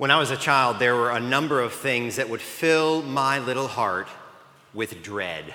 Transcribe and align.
When 0.00 0.10
I 0.10 0.18
was 0.18 0.30
a 0.30 0.36
child, 0.38 0.78
there 0.78 0.96
were 0.96 1.10
a 1.10 1.20
number 1.20 1.60
of 1.60 1.74
things 1.74 2.16
that 2.16 2.30
would 2.30 2.40
fill 2.40 3.02
my 3.02 3.38
little 3.38 3.68
heart 3.68 4.08
with 4.72 5.02
dread. 5.02 5.54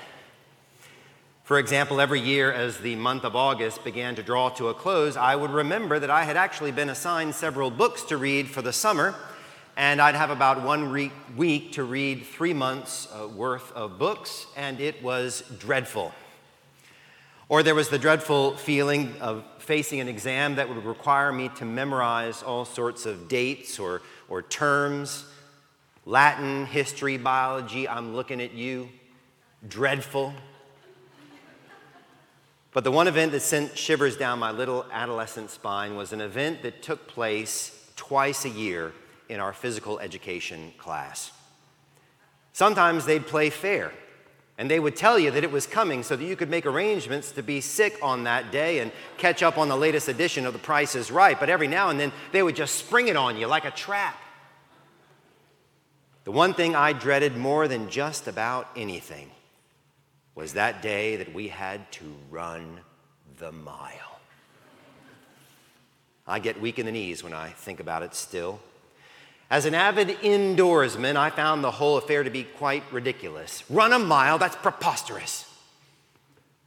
For 1.46 1.58
example, 1.58 2.00
every 2.00 2.22
year 2.22 2.54
as 2.54 2.78
the 2.78 2.96
month 2.96 3.24
of 3.24 3.36
August 3.36 3.84
began 3.84 4.14
to 4.18 4.22
draw 4.22 4.50
to 4.50 4.68
a 4.68 4.76
close, 4.76 5.18
I 5.18 5.36
would 5.36 5.50
remember 5.50 5.98
that 5.98 6.12
I 6.12 6.26
had 6.26 6.38
actually 6.38 6.72
been 6.72 6.92
assigned 6.92 7.34
several 7.34 7.72
books 7.72 8.04
to 8.04 8.18
read 8.18 8.48
for 8.48 8.62
the 8.62 8.72
summer, 8.72 9.16
and 9.78 10.00
I'd 10.00 10.14
have 10.14 10.30
about 10.30 10.62
one 10.62 10.92
re- 10.92 11.12
week 11.36 11.72
to 11.72 11.84
read 11.84 12.24
three 12.24 12.54
months' 12.54 13.08
uh, 13.12 13.28
worth 13.28 13.72
of 13.72 13.98
books, 13.98 14.46
and 14.56 14.80
it 14.80 15.02
was 15.02 15.42
dreadful. 15.58 16.14
Or 17.50 17.64
there 17.64 17.74
was 17.74 17.90
the 17.90 17.98
dreadful 17.98 18.58
feeling 18.58 19.16
of 19.22 19.44
facing 19.58 20.00
an 20.00 20.08
exam 20.08 20.56
that 20.56 20.70
would 20.70 20.84
require 20.86 21.32
me 21.32 21.50
to 21.56 21.66
memorize 21.66 22.44
all 22.44 22.66
sorts 22.66 23.08
of 23.08 23.28
dates 23.28 23.80
or, 23.80 24.04
or 24.30 24.42
terms 24.42 25.26
Latin, 26.08 26.68
history, 26.68 27.18
biology. 27.18 27.90
I'm 27.90 28.16
looking 28.16 28.40
at 28.40 28.54
you. 28.54 28.90
Dreadful. 29.68 30.34
But 32.74 32.84
the 32.84 32.92
one 32.92 33.08
event 33.08 33.32
that 33.32 33.40
sent 33.40 33.76
shivers 33.76 34.16
down 34.16 34.38
my 34.38 34.52
little 34.52 34.86
adolescent 34.92 35.50
spine 35.50 35.96
was 35.96 36.14
an 36.14 36.22
event 36.22 36.62
that 36.62 36.84
took 36.84 37.08
place 37.08 37.90
twice 37.96 38.46
a 38.46 38.50
year 38.50 38.94
in 39.30 39.40
our 39.40 39.54
physical 39.54 40.00
education 40.00 40.74
class. 40.78 41.32
Sometimes 42.54 43.06
they'd 43.06 43.26
play 43.26 43.50
fair 43.50 43.92
and 44.58 44.72
they 44.72 44.80
would 44.80 44.96
tell 44.96 45.20
you 45.20 45.32
that 45.32 45.44
it 45.44 45.52
was 45.52 45.68
coming 45.68 46.02
so 46.02 46.16
that 46.16 46.24
you 46.24 46.36
could 46.36 46.50
make 46.50 46.66
arrangements 46.66 47.32
to 47.34 47.44
be 47.44 47.60
sick 47.60 47.98
on 48.02 48.24
that 48.24 48.52
day 48.52 48.80
and 48.80 48.92
catch 49.18 49.44
up 49.44 49.58
on 49.58 49.68
the 49.68 49.76
latest 49.76 50.08
edition 50.08 50.46
of 50.46 50.54
The 50.54 50.60
Price 50.60 50.96
is 50.96 51.12
Right. 51.12 51.38
But 51.38 51.50
every 51.50 51.68
now 51.68 51.90
and 51.90 52.00
then, 52.00 52.14
they 52.32 52.42
would 52.42 52.56
just 52.56 52.76
spring 52.76 53.10
it 53.10 53.18
on 53.18 53.36
you 53.36 53.48
like 53.48 53.66
a 53.66 53.72
trap. 53.72 54.18
The 56.24 56.32
one 56.32 56.54
thing 56.54 56.74
I 56.76 56.94
dreaded 56.94 57.36
more 57.36 57.68
than 57.68 57.90
just 57.90 58.28
about 58.28 58.70
anything 58.76 59.30
was 60.36 60.54
that 60.54 60.82
day 60.82 61.18
that 61.18 61.34
we 61.34 61.50
had 61.50 61.92
to 61.94 62.16
run 62.32 62.80
the 63.38 63.52
mile. 63.52 64.20
I 66.26 66.40
get 66.40 66.60
weak 66.60 66.80
in 66.80 66.86
the 66.86 66.92
knees 66.92 67.24
when 67.24 67.34
I 67.34 67.50
think 67.50 67.80
about 67.80 68.04
it 68.04 68.16
still. 68.16 68.60
As 69.50 69.66
an 69.66 69.76
avid 69.76 70.08
indoorsman, 70.08 71.16
I 71.16 71.30
found 71.30 71.64
the 71.64 71.72
whole 71.72 71.98
affair 71.98 72.24
to 72.24 72.32
be 72.32 72.44
quite 72.44 72.84
ridiculous. 72.92 73.64
Run 73.70 73.94
a 73.94 74.00
mile, 74.00 74.40
that's 74.40 74.56
preposterous. 74.56 75.52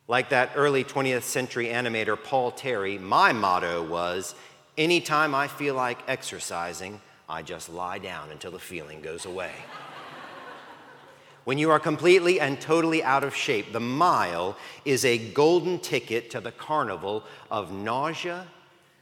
Like 0.07 0.31
that 0.31 0.53
early 0.55 0.85
20th 0.85 1.25
century 1.25 1.67
animator 1.67 2.17
Paul 2.23 2.53
Terry, 2.53 2.97
my 2.97 3.33
motto 3.33 3.85
was 3.85 4.37
anytime 4.79 5.35
I 5.35 5.49
feel 5.49 5.75
like 5.75 5.99
exercising, 6.07 7.01
I 7.29 7.43
just 7.43 7.69
lie 7.69 7.99
down 7.99 8.31
until 8.31 8.53
the 8.53 8.61
feeling 8.61 9.03
goes 9.03 9.27
away. 9.27 9.53
when 11.45 11.59
you 11.59 11.73
are 11.73 11.81
completely 11.81 12.39
and 12.39 12.61
totally 12.61 13.03
out 13.03 13.25
of 13.25 13.35
shape, 13.35 13.73
the 13.73 13.81
mile 13.81 14.57
is 14.85 15.05
a 15.05 15.19
golden 15.19 15.81
ticket 15.81 16.31
to 16.31 16.41
the 16.41 16.53
carnival 16.53 17.25
of 17.51 17.73
nausea, 17.73 18.47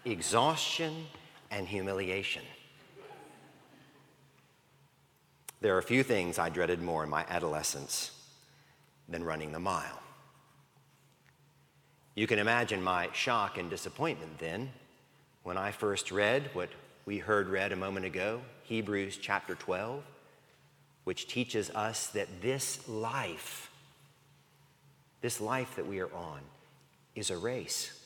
exhaustion, 0.06 1.06
and 1.50 1.68
humiliation. 1.68 2.42
There 5.66 5.74
are 5.74 5.78
a 5.78 5.82
few 5.82 6.04
things 6.04 6.38
I 6.38 6.48
dreaded 6.48 6.80
more 6.80 7.02
in 7.02 7.10
my 7.10 7.26
adolescence 7.28 8.12
than 9.08 9.24
running 9.24 9.50
the 9.50 9.58
mile. 9.58 10.00
You 12.14 12.28
can 12.28 12.38
imagine 12.38 12.80
my 12.80 13.08
shock 13.12 13.58
and 13.58 13.68
disappointment 13.68 14.38
then 14.38 14.70
when 15.42 15.58
I 15.58 15.72
first 15.72 16.12
read 16.12 16.50
what 16.52 16.68
we 17.04 17.18
heard 17.18 17.48
read 17.48 17.72
a 17.72 17.76
moment 17.76 18.06
ago, 18.06 18.42
Hebrews 18.62 19.16
chapter 19.20 19.56
12, 19.56 20.04
which 21.02 21.26
teaches 21.26 21.70
us 21.70 22.06
that 22.10 22.28
this 22.40 22.88
life, 22.88 23.68
this 25.20 25.40
life 25.40 25.74
that 25.74 25.88
we 25.88 25.98
are 25.98 26.14
on, 26.14 26.42
is 27.16 27.30
a 27.30 27.36
race. 27.36 28.05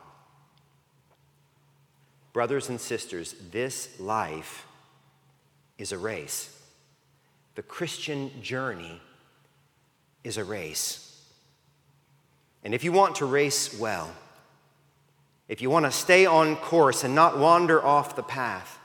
Brothers 2.33 2.69
and 2.69 2.79
sisters, 2.79 3.35
this 3.51 3.99
life 3.99 4.65
is 5.77 5.91
a 5.91 5.97
race. 5.97 6.57
The 7.55 7.61
Christian 7.61 8.31
journey 8.41 9.01
is 10.23 10.37
a 10.37 10.43
race. 10.43 11.07
And 12.63 12.73
if 12.73 12.83
you 12.83 12.91
want 12.91 13.15
to 13.15 13.25
race 13.25 13.77
well, 13.77 14.11
if 15.49 15.61
you 15.61 15.69
want 15.69 15.85
to 15.85 15.91
stay 15.91 16.25
on 16.25 16.55
course 16.55 17.03
and 17.03 17.13
not 17.13 17.37
wander 17.37 17.83
off 17.83 18.15
the 18.15 18.23
path, 18.23 18.79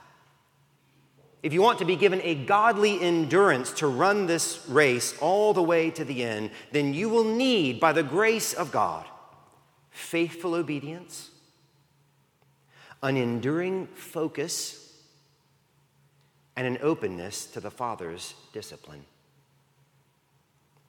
if 1.43 1.53
you 1.53 1.63
want 1.63 1.79
to 1.79 1.85
be 1.85 1.95
given 1.95 2.21
a 2.25 2.35
godly 2.35 3.01
endurance 3.01 3.71
to 3.75 3.87
run 3.87 4.27
this 4.27 4.67
race 4.69 5.17
all 5.21 5.55
the 5.55 5.63
way 5.63 5.91
to 5.91 6.05
the 6.05 6.25
end, 6.25 6.51
then 6.73 6.93
you 6.93 7.09
will 7.09 7.23
need, 7.23 7.79
by 7.79 7.93
the 7.93 8.03
grace 8.03 8.53
of 8.53 8.73
God, 8.73 9.05
faithful 9.91 10.55
obedience 10.55 11.31
an 13.03 13.17
enduring 13.17 13.87
focus, 13.89 14.83
and 16.57 16.67
an 16.67 16.79
openness 16.81 17.47
to 17.47 17.61
the 17.61 17.71
Father's 17.71 18.35
discipline. 18.53 19.05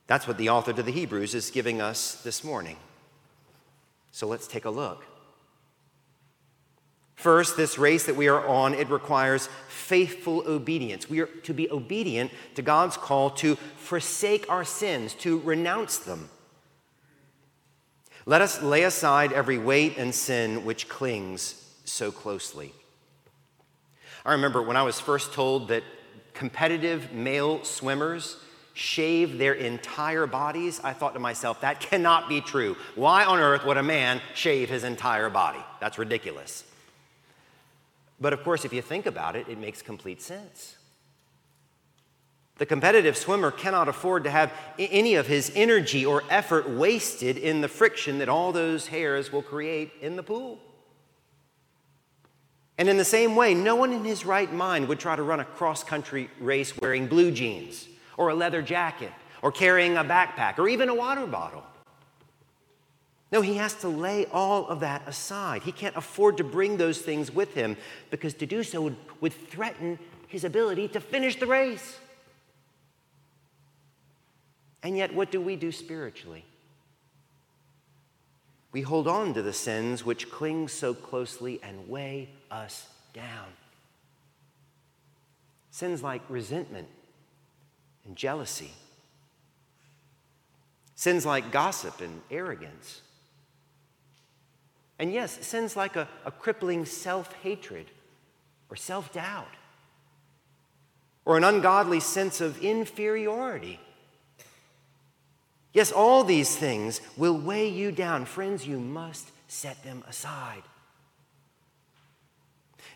That's 0.07 0.28
what 0.28 0.38
the 0.38 0.50
author 0.50 0.72
to 0.72 0.81
the 0.81 0.91
Hebrews 0.91 1.35
is 1.35 1.51
giving 1.51 1.81
us 1.81 2.22
this 2.23 2.44
morning. 2.44 2.78
So 4.12 4.25
let's 4.25 4.47
take 4.47 4.63
a 4.63 4.69
look. 4.69 5.06
First, 7.16 7.57
this 7.57 7.78
race 7.78 8.06
that 8.06 8.16
we 8.16 8.28
are 8.28 8.47
on, 8.47 8.74
it 8.74 8.89
requires 8.89 9.50
faithful 9.68 10.44
obedience. 10.47 11.09
We 11.09 11.19
are 11.19 11.25
to 11.25 11.53
be 11.53 11.69
obedient 11.69 12.31
to 12.56 12.62
God's 12.62 12.95
call 12.95 13.31
to 13.31 13.56
forsake 13.56 14.50
our 14.50 14.63
sins, 14.63 15.13
to 15.16 15.39
renounce 15.39 15.97
them. 15.97 16.29
Let 18.25 18.41
us 18.41 18.62
lay 18.62 18.84
aside 18.84 19.34
every 19.34 19.57
weight 19.57 19.97
and 19.97 20.13
sin 20.13 20.63
which 20.63 20.88
clings 20.88 21.67
so 21.90 22.12
closely. 22.12 22.74
I 24.25 24.34
remember 24.34 24.62
when 24.62 24.78
I 24.78 24.84
was 24.84 25.00
first 25.00 25.34
told 25.34 25.70
that 25.70 25.84
competitive 26.34 27.12
male 27.14 27.64
swimmers 27.64 28.38
shave 28.74 29.40
their 29.40 29.53
entire 29.53 30.28
bodies, 30.28 30.80
I 30.84 30.94
thought 30.94 31.16
to 31.16 31.20
myself, 31.20 31.62
that 31.62 31.80
cannot 31.80 32.30
be 32.30 32.42
true. 32.42 32.78
Why 32.94 33.25
on 33.25 33.40
earth 33.40 33.66
would 33.66 33.78
a 33.78 33.84
man 33.84 34.22
shave 34.36 34.70
his 34.70 34.84
entire 34.84 35.31
body? 35.31 35.64
That's 35.80 35.98
ridiculous. 35.98 36.64
But 38.19 38.34
of 38.34 38.44
course, 38.44 38.66
if 38.66 38.74
you 38.74 38.84
think 38.84 39.08
about 39.08 39.36
it, 39.36 39.48
it 39.48 39.58
makes 39.58 39.81
complete 39.81 40.22
sense. 40.22 40.75
The 42.58 42.66
competitive 42.66 43.16
swimmer 43.16 43.52
cannot 43.52 43.88
afford 43.88 44.24
to 44.25 44.31
have 44.31 44.52
any 44.78 45.16
of 45.16 45.28
his 45.28 45.52
energy 45.56 46.06
or 46.06 46.24
effort 46.30 46.69
wasted 46.69 47.38
in 47.38 47.62
the 47.62 47.68
friction 47.68 48.19
that 48.19 48.30
all 48.30 48.52
those 48.52 48.88
hairs 48.88 49.31
will 49.31 49.44
create 49.44 49.92
in 50.02 50.16
the 50.16 50.24
pool. 50.24 50.59
And 52.78 52.88
in 52.88 52.98
the 52.98 53.06
same 53.06 53.36
way, 53.36 53.54
no 53.54 53.76
one 53.76 53.92
in 53.92 54.04
his 54.04 54.26
right 54.26 54.52
mind 54.52 54.88
would 54.88 55.00
try 55.00 55.16
to 55.16 55.24
run 55.24 55.40
a 55.40 55.46
cross 55.46 55.84
country 55.84 56.30
race 56.40 56.78
wearing 56.78 57.07
blue 57.07 57.31
jeans 57.31 57.88
or 58.18 58.30
a 58.30 58.36
leather 58.36 58.62
jacket 58.62 59.12
or 59.42 59.51
carrying 59.51 59.98
a 59.98 60.04
backpack 60.04 60.60
or 60.60 60.68
even 60.68 60.90
a 60.90 60.96
water 60.96 61.25
bottle. 61.25 61.63
No, 63.31 63.42
he 63.42 63.56
has 63.56 63.74
to 63.75 63.90
lay 63.90 64.25
all 64.28 64.68
of 64.68 64.80
that 64.81 65.07
aside. 65.07 65.63
He 65.63 65.72
can't 65.72 65.96
afford 65.96 66.38
to 66.38 66.44
bring 66.44 66.78
those 66.78 67.00
things 67.00 67.34
with 67.34 67.54
him 67.54 67.75
because 68.10 68.34
to 68.36 68.46
do 68.46 68.63
so 68.63 68.81
would, 68.81 68.96
would 69.19 69.34
threaten 69.34 70.00
his 70.28 70.44
ability 70.44 70.88
to 70.90 71.00
finish 71.00 71.36
the 71.38 71.46
race. 71.46 72.00
And 74.84 74.96
yet, 74.96 75.13
what 75.13 75.31
do 75.31 75.42
we 75.42 75.56
do 75.56 75.72
spiritually? 75.72 76.46
We 78.72 78.81
hold 78.81 79.08
on 79.08 79.34
to 79.34 79.42
the 79.42 79.54
sins 79.54 80.06
which 80.06 80.30
cling 80.30 80.68
so 80.68 80.94
closely 80.94 81.60
and 81.64 81.88
weigh 81.88 82.30
us 82.52 82.88
down. 83.14 83.48
Sins 85.72 86.04
like 86.04 86.22
resentment 86.30 86.88
and 88.06 88.16
jealousy. 88.16 88.72
Sins 90.96 91.25
like 91.25 91.52
gossip 91.52 92.02
and 92.02 92.22
arrogance. 92.31 93.02
And 95.00 95.13
yes, 95.13 95.46
sins 95.46 95.75
like 95.75 95.96
a, 95.96 96.08
a 96.25 96.31
crippling 96.31 96.86
self 96.86 97.31
hatred 97.44 97.86
or 98.70 98.75
self 98.75 99.13
doubt 99.13 99.54
or 101.28 101.38
an 101.38 101.44
ungodly 101.44 102.00
sense 102.00 102.42
of 102.42 102.63
inferiority. 102.63 103.80
Yes, 105.77 105.91
all 105.91 106.24
these 106.24 106.56
things 106.56 107.01
will 107.18 107.38
weigh 107.38 107.68
you 107.68 107.91
down. 107.91 108.25
Friends, 108.25 108.65
you 108.65 108.79
must 108.79 109.29
set 109.47 109.83
them 109.83 110.03
aside. 110.07 110.63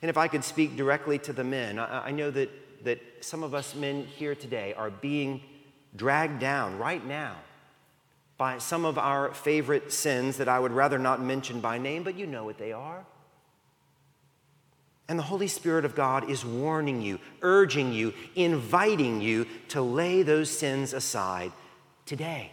And 0.02 0.10
if 0.10 0.18
I 0.18 0.28
could 0.28 0.44
speak 0.44 0.76
directly 0.76 1.20
to 1.20 1.32
the 1.32 1.44
men, 1.44 1.78
I, 1.78 2.08
I 2.08 2.12
know 2.12 2.32
that, 2.32 2.50
that 2.84 3.00
some 3.20 3.44
of 3.44 3.54
us 3.54 3.76
men 3.76 4.08
here 4.08 4.34
today 4.34 4.74
are 4.74 4.90
being 4.90 5.42
dragged 5.96 6.40
down 6.40 6.80
right 6.80 7.06
now 7.06 7.36
by 8.40 8.58
some 8.58 8.84
of 8.84 8.98
our 8.98 9.32
favorite 9.32 9.94
sins 9.94 10.38
that 10.38 10.50
I 10.50 10.60
would 10.60 10.72
rather 10.72 10.98
not 10.98 11.22
mention 11.22 11.60
by 11.60 11.78
name, 11.78 12.02
but 12.02 12.16
you 12.16 12.26
know 12.26 12.46
what 12.46 12.58
they 12.58 12.72
are. 12.72 13.06
And 15.08 15.20
the 15.20 15.24
Holy 15.30 15.48
Spirit 15.48 15.86
of 15.86 15.94
God 15.94 16.32
is 16.32 16.44
warning 16.44 17.04
you, 17.04 17.20
urging 17.44 17.94
you, 17.94 18.16
inviting 18.34 19.22
you 19.22 19.46
to 19.68 19.84
lay 19.84 20.24
those 20.24 20.50
sins 20.50 20.94
aside 20.94 21.52
today. 22.08 22.50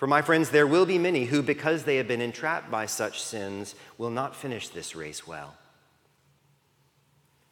For 0.00 0.06
my 0.06 0.22
friends, 0.22 0.48
there 0.48 0.66
will 0.66 0.86
be 0.86 0.96
many 0.96 1.26
who, 1.26 1.42
because 1.42 1.84
they 1.84 1.98
have 1.98 2.08
been 2.08 2.22
entrapped 2.22 2.70
by 2.70 2.86
such 2.86 3.20
sins, 3.20 3.74
will 3.98 4.08
not 4.08 4.34
finish 4.34 4.68
this 4.68 4.96
race 4.96 5.26
well. 5.26 5.54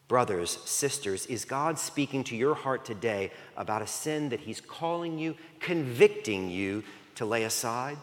Brothers, 0.08 0.58
sisters, 0.64 1.26
is 1.26 1.44
God 1.44 1.78
speaking 1.78 2.24
to 2.24 2.34
your 2.34 2.54
heart 2.54 2.86
today 2.86 3.32
about 3.54 3.82
a 3.82 3.86
sin 3.86 4.30
that 4.30 4.40
He's 4.40 4.62
calling 4.62 5.18
you, 5.18 5.36
convicting 5.60 6.48
you 6.48 6.84
to 7.16 7.26
lay 7.26 7.44
aside? 7.44 7.98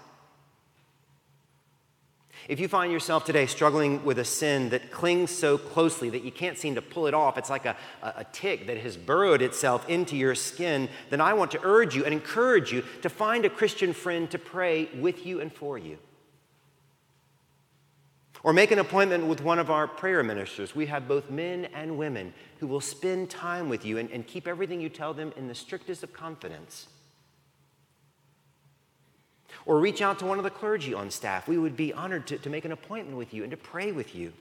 If 2.47 2.59
you 2.59 2.67
find 2.67 2.91
yourself 2.91 3.25
today 3.25 3.47
struggling 3.47 4.05
with 4.05 4.19
a 4.19 4.25
sin 4.25 4.69
that 4.69 4.91
clings 4.91 5.31
so 5.31 5.57
closely 5.57 6.11
that 6.11 6.23
you 6.23 6.31
can't 6.31 6.59
seem 6.59 6.75
to 6.75 6.81
pull 6.81 7.07
it 7.07 7.15
off, 7.15 7.39
it's 7.39 7.49
like 7.49 7.65
a, 7.65 7.75
a, 8.03 8.23
tick 8.31 8.67
that 8.67 8.77
has 8.77 8.95
burrowed 8.95 9.41
itself 9.41 9.89
into 9.89 10.15
your 10.15 10.35
skin, 10.35 10.87
then 11.09 11.21
I 11.21 11.33
want 11.33 11.49
to 11.51 11.59
urge 11.63 11.95
you 11.95 12.05
and 12.05 12.13
encourage 12.13 12.71
you 12.71 12.83
to 13.01 13.09
find 13.09 13.45
a 13.45 13.49
Christian 13.49 13.93
friend 13.93 14.29
to 14.29 14.37
pray 14.37 14.89
with 14.99 15.25
you 15.25 15.41
and 15.41 15.51
for 15.51 15.79
you. 15.79 15.97
Or 18.43 18.53
make 18.53 18.69
an 18.69 18.77
appointment 18.77 19.25
with 19.25 19.41
one 19.41 19.57
of 19.57 19.71
our 19.71 19.87
prayer 19.87 20.21
ministers. 20.21 20.75
We 20.75 20.85
have 20.85 21.07
both 21.07 21.31
men 21.31 21.65
and 21.73 21.97
women 21.97 22.31
who 22.59 22.67
will 22.67 22.81
spend 22.81 23.31
time 23.31 23.69
with 23.69 23.83
you 23.83 23.97
and, 23.97 24.11
and 24.11 24.27
keep 24.27 24.47
everything 24.47 24.79
you 24.79 24.89
tell 24.89 25.15
them 25.15 25.33
in 25.35 25.47
the 25.47 25.55
strictest 25.55 26.03
of 26.03 26.13
confidence 26.13 26.89
or 29.65 29.79
reach 29.79 30.01
out 30.01 30.19
to 30.19 30.25
one 30.25 30.37
of 30.37 30.43
the 30.43 30.49
clergy 30.49 30.93
on 30.93 31.11
staff. 31.11 31.47
We 31.47 31.57
would 31.57 31.77
be 31.77 31.93
honored 31.93 32.27
to, 32.27 32.37
to 32.37 32.49
make 32.49 32.65
an 32.65 32.71
appointment 32.71 33.17
with 33.17 33.33
you 33.33 33.43
and 33.43 33.51
to 33.51 33.57
pray 33.57 33.91
with 33.91 34.15
you. 34.15 34.33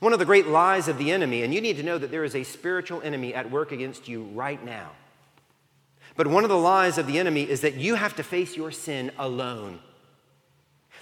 One 0.00 0.12
of 0.12 0.18
the 0.18 0.24
great 0.24 0.46
lies 0.46 0.86
of 0.88 0.98
the 0.98 1.10
enemy, 1.10 1.42
and 1.42 1.52
you 1.52 1.60
need 1.60 1.76
to 1.78 1.82
know 1.82 1.98
that 1.98 2.10
there 2.10 2.24
is 2.24 2.34
a 2.34 2.44
spiritual 2.44 3.02
enemy 3.02 3.34
at 3.34 3.50
work 3.50 3.72
against 3.72 4.08
you 4.08 4.24
right 4.34 4.62
now. 4.64 4.90
But 6.16 6.26
one 6.26 6.44
of 6.44 6.50
the 6.50 6.58
lies 6.58 6.98
of 6.98 7.06
the 7.06 7.18
enemy 7.18 7.48
is 7.48 7.62
that 7.62 7.74
you 7.74 7.94
have 7.94 8.16
to 8.16 8.22
face 8.22 8.56
your 8.56 8.70
sin 8.70 9.10
alone, 9.18 9.80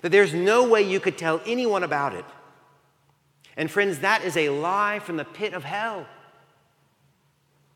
that 0.02 0.12
there's 0.12 0.34
no 0.34 0.69
way 0.69 0.82
you 0.82 1.00
could 1.00 1.19
tell 1.19 1.40
anyone 1.46 1.82
about 1.82 2.14
it. 2.14 2.25
And 3.56 3.70
friends, 3.70 4.00
that 4.00 4.22
is 4.25 4.37
a 4.37 4.50
lie 4.50 4.99
from 4.99 5.17
the 5.17 5.25
pit 5.25 5.55
of 5.55 5.64
hell 5.64 6.06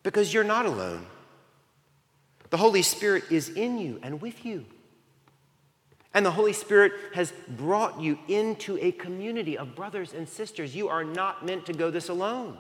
because 0.03 0.33
you're 0.33 0.45
not 0.45 0.67
alone. 0.67 1.07
The 2.51 2.57
Holy 2.57 2.83
Spirit 2.83 3.25
is 3.31 3.49
in 3.49 3.79
you 3.79 3.99
and 4.03 4.21
with 4.21 4.45
you. 4.45 4.67
And 6.13 6.27
the 6.27 6.33
Holy 6.33 6.53
Spirit 6.53 6.93
has 7.15 7.33
brought 7.49 8.01
you 8.01 8.19
into 8.27 8.77
a 8.81 8.91
community 8.91 9.57
of 9.57 9.77
brothers 9.77 10.13
and 10.13 10.29
sisters. 10.29 10.75
You 10.75 10.89
are 10.89 11.05
not 11.05 11.47
meant 11.47 11.67
to 11.67 11.73
go 11.73 11.91
this 11.91 12.09
alone. 12.09 12.59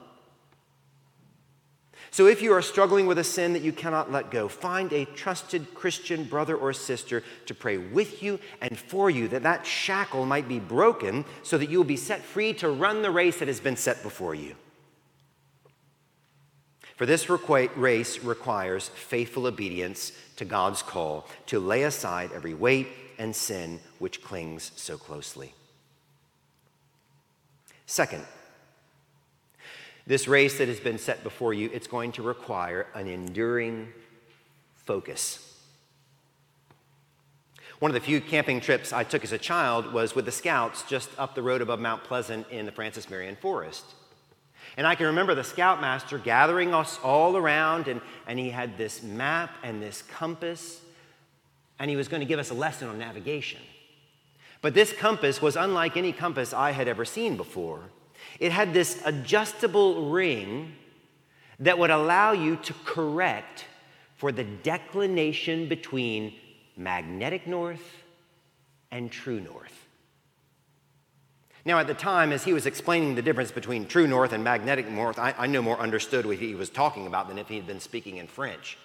So, 2.12 2.26
if 2.26 2.42
you 2.42 2.52
are 2.52 2.62
struggling 2.62 3.06
with 3.06 3.18
a 3.18 3.24
sin 3.24 3.52
that 3.52 3.62
you 3.62 3.72
cannot 3.72 4.10
let 4.10 4.30
go, 4.30 4.48
find 4.48 4.92
a 4.92 5.04
trusted 5.04 5.74
Christian 5.74 6.24
brother 6.24 6.56
or 6.56 6.72
sister 6.72 7.22
to 7.46 7.54
pray 7.54 7.76
with 7.78 8.22
you 8.22 8.40
and 8.60 8.76
for 8.76 9.10
you 9.10 9.28
that 9.28 9.42
that 9.42 9.66
shackle 9.66 10.26
might 10.26 10.48
be 10.48 10.58
broken 10.58 11.24
so 11.42 11.58
that 11.58 11.70
you 11.70 11.78
will 11.78 11.84
be 11.84 11.96
set 11.96 12.22
free 12.22 12.52
to 12.54 12.70
run 12.70 13.02
the 13.02 13.10
race 13.10 13.38
that 13.38 13.48
has 13.48 13.60
been 13.60 13.76
set 13.76 14.02
before 14.02 14.34
you. 14.34 14.56
For 17.00 17.06
this 17.06 17.30
race 17.30 18.22
requires 18.22 18.90
faithful 18.90 19.46
obedience 19.46 20.12
to 20.36 20.44
God's 20.44 20.82
call 20.82 21.26
to 21.46 21.58
lay 21.58 21.84
aside 21.84 22.30
every 22.34 22.52
weight 22.52 22.88
and 23.18 23.34
sin 23.34 23.80
which 23.98 24.22
clings 24.22 24.70
so 24.76 24.98
closely. 24.98 25.54
Second, 27.86 28.26
this 30.06 30.28
race 30.28 30.58
that 30.58 30.68
has 30.68 30.78
been 30.78 30.98
set 30.98 31.24
before 31.24 31.54
you, 31.54 31.70
it's 31.72 31.86
going 31.86 32.12
to 32.12 32.22
require 32.22 32.86
an 32.94 33.06
enduring 33.06 33.88
focus. 34.74 35.58
One 37.78 37.90
of 37.90 37.94
the 37.94 38.00
few 38.00 38.20
camping 38.20 38.60
trips 38.60 38.92
I 38.92 39.04
took 39.04 39.24
as 39.24 39.32
a 39.32 39.38
child 39.38 39.94
was 39.94 40.14
with 40.14 40.26
the 40.26 40.32
scouts 40.32 40.82
just 40.82 41.08
up 41.18 41.34
the 41.34 41.40
road 41.40 41.62
above 41.62 41.80
Mount 41.80 42.04
Pleasant 42.04 42.46
in 42.50 42.66
the 42.66 42.72
Francis 42.72 43.08
Marion 43.08 43.36
Forest. 43.36 43.86
And 44.76 44.86
I 44.86 44.94
can 44.94 45.06
remember 45.06 45.34
the 45.34 45.44
scoutmaster 45.44 46.18
gathering 46.18 46.74
us 46.74 46.98
all 47.02 47.36
around, 47.36 47.88
and, 47.88 48.00
and 48.26 48.38
he 48.38 48.50
had 48.50 48.78
this 48.78 49.02
map 49.02 49.50
and 49.62 49.82
this 49.82 50.02
compass, 50.02 50.80
and 51.78 51.90
he 51.90 51.96
was 51.96 52.08
going 52.08 52.20
to 52.20 52.26
give 52.26 52.38
us 52.38 52.50
a 52.50 52.54
lesson 52.54 52.88
on 52.88 52.98
navigation. 52.98 53.60
But 54.62 54.74
this 54.74 54.92
compass 54.92 55.40
was 55.40 55.56
unlike 55.56 55.96
any 55.96 56.12
compass 56.12 56.52
I 56.52 56.72
had 56.72 56.88
ever 56.88 57.04
seen 57.04 57.36
before. 57.36 57.80
It 58.38 58.52
had 58.52 58.72
this 58.72 59.00
adjustable 59.04 60.10
ring 60.10 60.74
that 61.58 61.78
would 61.78 61.90
allow 61.90 62.32
you 62.32 62.56
to 62.56 62.74
correct 62.84 63.64
for 64.16 64.32
the 64.32 64.44
declination 64.44 65.68
between 65.68 66.34
magnetic 66.76 67.46
north 67.46 68.02
and 68.90 69.10
true 69.10 69.40
north. 69.40 69.79
Now, 71.70 71.78
at 71.78 71.86
the 71.86 71.94
time, 71.94 72.32
as 72.32 72.42
he 72.42 72.52
was 72.52 72.66
explaining 72.66 73.14
the 73.14 73.22
difference 73.22 73.52
between 73.52 73.86
true 73.86 74.08
north 74.08 74.32
and 74.32 74.42
magnetic 74.42 74.90
north, 74.90 75.20
I, 75.20 75.36
I 75.38 75.46
no 75.46 75.62
more 75.62 75.78
understood 75.78 76.26
what 76.26 76.38
he 76.38 76.56
was 76.56 76.68
talking 76.68 77.06
about 77.06 77.28
than 77.28 77.38
if 77.38 77.46
he 77.46 77.54
had 77.54 77.68
been 77.68 77.78
speaking 77.78 78.16
in 78.16 78.26
French. 78.26 78.76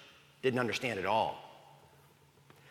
Didn't 0.43 0.59
understand 0.59 0.99
at 0.99 1.07
all. 1.07 1.35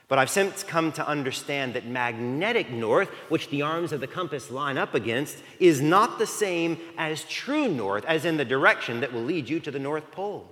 But 0.07 0.21
I've 0.21 0.31
since 0.31 0.63
come 0.63 0.93
to 0.93 1.05
understand 1.05 1.75
that 1.75 1.87
magnetic 1.89 2.71
north, 2.71 3.09
which 3.29 3.51
the 3.51 3.63
arms 3.63 3.91
of 3.91 3.99
the 3.99 4.07
compass 4.07 4.53
line 4.53 4.79
up 4.79 4.95
against, 4.95 5.43
is 5.59 5.81
not 5.81 6.21
the 6.21 6.29
same 6.29 6.79
as 6.97 7.25
true 7.25 7.67
north, 7.67 8.05
as 8.05 8.25
in 8.25 8.37
the 8.37 8.45
direction 8.45 9.01
that 9.01 9.13
will 9.13 9.25
lead 9.25 9.49
you 9.49 9.59
to 9.59 9.73
the 9.73 9.81
North 9.81 10.13
Pole. 10.13 10.49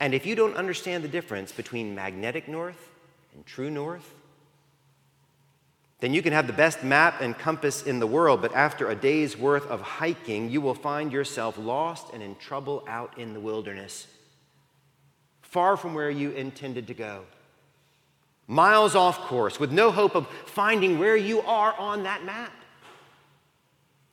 And 0.00 0.14
if 0.14 0.26
you 0.26 0.34
don't 0.34 0.56
understand 0.56 1.04
the 1.04 1.08
difference 1.08 1.52
between 1.52 1.94
magnetic 1.94 2.48
north 2.48 2.90
and 3.36 3.46
true 3.46 3.70
north, 3.70 4.12
then 6.00 6.12
you 6.12 6.22
can 6.22 6.32
have 6.32 6.46
the 6.46 6.52
best 6.52 6.82
map 6.82 7.20
and 7.20 7.38
compass 7.38 7.82
in 7.82 7.98
the 7.98 8.06
world, 8.06 8.42
but 8.42 8.54
after 8.54 8.90
a 8.90 8.94
day's 8.94 9.38
worth 9.38 9.66
of 9.68 9.80
hiking, 9.80 10.50
you 10.50 10.60
will 10.60 10.74
find 10.74 11.12
yourself 11.12 11.56
lost 11.56 12.12
and 12.12 12.22
in 12.22 12.36
trouble 12.36 12.84
out 12.86 13.16
in 13.18 13.32
the 13.32 13.40
wilderness, 13.40 14.06
far 15.42 15.76
from 15.76 15.94
where 15.94 16.10
you 16.10 16.30
intended 16.32 16.86
to 16.88 16.94
go. 16.94 17.22
Miles 18.46 18.94
off 18.94 19.18
course, 19.20 19.58
with 19.58 19.72
no 19.72 19.90
hope 19.90 20.14
of 20.14 20.26
finding 20.46 20.98
where 20.98 21.16
you 21.16 21.40
are 21.42 21.72
on 21.78 22.02
that 22.02 22.24
map. 22.24 22.52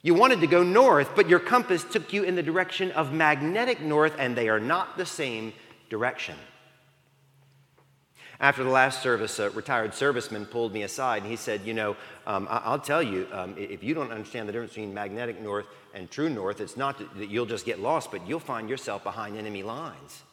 You 0.04 0.14
wanted 0.14 0.40
to 0.42 0.48
go 0.48 0.64
north, 0.64 1.16
but 1.16 1.30
your 1.30 1.40
compass 1.40 1.84
took 1.84 2.14
you 2.14 2.24
in 2.24 2.36
the 2.36 2.44
direction 2.44 2.92
of 2.92 3.12
magnetic 3.12 3.82
north, 3.82 4.16
and 4.18 4.36
they 4.36 4.50
are 4.50 4.60
not 4.60 4.98
the 4.98 5.06
same 5.06 5.54
direction. 5.90 6.36
After 8.42 8.64
the 8.64 8.72
last 8.72 9.04
service, 9.04 9.38
a 9.38 9.52
retired 9.52 9.92
serviceman 9.92 10.50
pulled 10.50 10.74
me 10.74 10.82
aside 10.82 11.22
and 11.22 11.30
he 11.30 11.38
said, 11.38 11.62
You 11.64 11.76
know, 11.76 11.96
um, 12.26 12.48
I- 12.50 12.72
will 12.72 12.80
tell 12.80 13.04
you, 13.04 13.28
um, 13.32 13.54
if 13.56 13.84
you 13.84 13.94
don't 13.94 14.12
understand 14.12 14.50
the 14.50 14.52
difference 14.52 14.72
between 14.72 14.96
magnetic 14.96 15.40
north 15.40 15.68
and 15.94 16.10
true 16.10 16.28
north, 16.28 16.60
it's 16.60 16.76
not 16.76 16.98
that 17.18 17.30
you'll 17.30 17.46
just 17.46 17.68
get 17.68 17.80
lost, 17.80 18.10
but 18.10 18.28
you'll 18.28 18.40
find 18.40 18.68
yourself 18.68 19.04
behind 19.04 19.38
enemy 19.38 19.62
lines. 19.62 20.24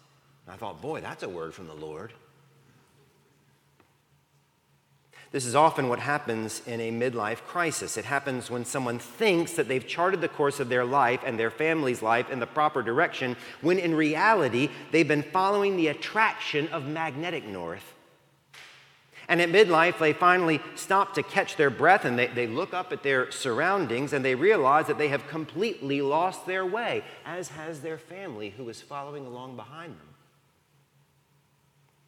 And 0.46 0.54
I 0.54 0.56
thought, 0.56 0.80
Boy, 0.80 1.02
that's 1.02 1.22
a 1.22 1.28
word 1.28 1.52
from 1.52 1.66
the 1.66 1.74
Lord. 1.74 2.14
This 5.30 5.44
is 5.44 5.54
often 5.54 5.90
what 5.90 5.98
happens 5.98 6.62
in 6.66 6.80
a 6.80 6.90
midlife 6.90 7.42
crisis. 7.42 7.98
It 7.98 8.06
happens 8.06 8.50
when 8.50 8.64
someone 8.64 8.98
thinks 8.98 9.52
that 9.52 9.68
they've 9.68 9.86
charted 9.86 10.22
the 10.22 10.28
course 10.28 10.60
of 10.60 10.70
their 10.70 10.86
life 10.86 11.20
and 11.26 11.38
their 11.38 11.50
family's 11.50 12.00
life 12.00 12.30
in 12.30 12.40
the 12.40 12.46
proper 12.46 12.82
direction, 12.82 13.36
when 13.60 13.78
in 13.78 13.94
reality, 13.94 14.70
they've 14.92 15.06
been 15.06 15.22
following 15.22 15.76
the 15.76 15.88
attraction 15.88 16.68
of 16.68 16.86
magnetic 16.86 17.44
north 17.44 17.96
and 19.28 19.42
at 19.42 19.50
midlife, 19.50 19.98
they 19.98 20.14
finally 20.14 20.60
stop 20.74 21.14
to 21.14 21.22
catch 21.22 21.56
their 21.56 21.68
breath 21.68 22.06
and 22.06 22.18
they, 22.18 22.28
they 22.28 22.46
look 22.46 22.72
up 22.72 22.92
at 22.92 23.02
their 23.02 23.30
surroundings 23.30 24.14
and 24.14 24.24
they 24.24 24.34
realize 24.34 24.86
that 24.86 24.96
they 24.96 25.08
have 25.08 25.28
completely 25.28 26.00
lost 26.00 26.46
their 26.46 26.64
way, 26.64 27.04
as 27.26 27.48
has 27.48 27.80
their 27.80 27.98
family 27.98 28.50
who 28.50 28.66
is 28.70 28.80
following 28.80 29.26
along 29.26 29.54
behind 29.54 29.92
them. 29.92 30.08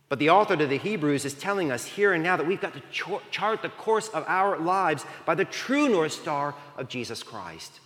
But 0.08 0.18
the 0.18 0.30
author 0.30 0.56
to 0.56 0.66
the 0.66 0.78
Hebrews 0.78 1.26
is 1.26 1.34
telling 1.34 1.70
us 1.70 1.84
here 1.84 2.14
and 2.14 2.24
now 2.24 2.36
that 2.38 2.46
we've 2.46 2.60
got 2.60 2.72
to 2.74 3.20
chart 3.30 3.62
the 3.62 3.68
course 3.68 4.08
of 4.08 4.24
our 4.26 4.58
lives 4.58 5.04
by 5.26 5.34
the 5.34 5.44
true 5.44 5.90
North 5.90 6.12
Star 6.12 6.54
of 6.78 6.88
Jesus 6.88 7.22
Christ. 7.22 7.80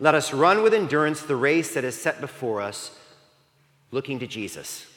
Let 0.00 0.14
us 0.14 0.32
run 0.32 0.62
with 0.62 0.72
endurance 0.72 1.20
the 1.20 1.36
race 1.36 1.74
that 1.74 1.84
is 1.84 2.00
set 2.00 2.22
before 2.22 2.62
us, 2.62 2.98
looking 3.90 4.18
to 4.20 4.26
Jesus. 4.26 4.89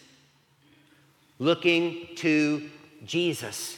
Looking 1.43 2.07
to 2.15 2.69
Jesus, 3.05 3.77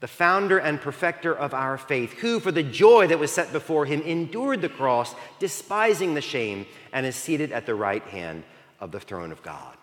the 0.00 0.08
founder 0.08 0.56
and 0.56 0.80
perfecter 0.80 1.34
of 1.36 1.52
our 1.52 1.76
faith, 1.76 2.14
who, 2.14 2.40
for 2.40 2.50
the 2.50 2.62
joy 2.62 3.08
that 3.08 3.18
was 3.18 3.30
set 3.30 3.52
before 3.52 3.84
him, 3.84 4.00
endured 4.00 4.62
the 4.62 4.70
cross, 4.70 5.14
despising 5.38 6.14
the 6.14 6.22
shame, 6.22 6.64
and 6.94 7.04
is 7.04 7.14
seated 7.14 7.52
at 7.52 7.66
the 7.66 7.74
right 7.74 8.02
hand 8.04 8.44
of 8.80 8.90
the 8.90 8.98
throne 8.98 9.32
of 9.32 9.42
God. 9.42 9.76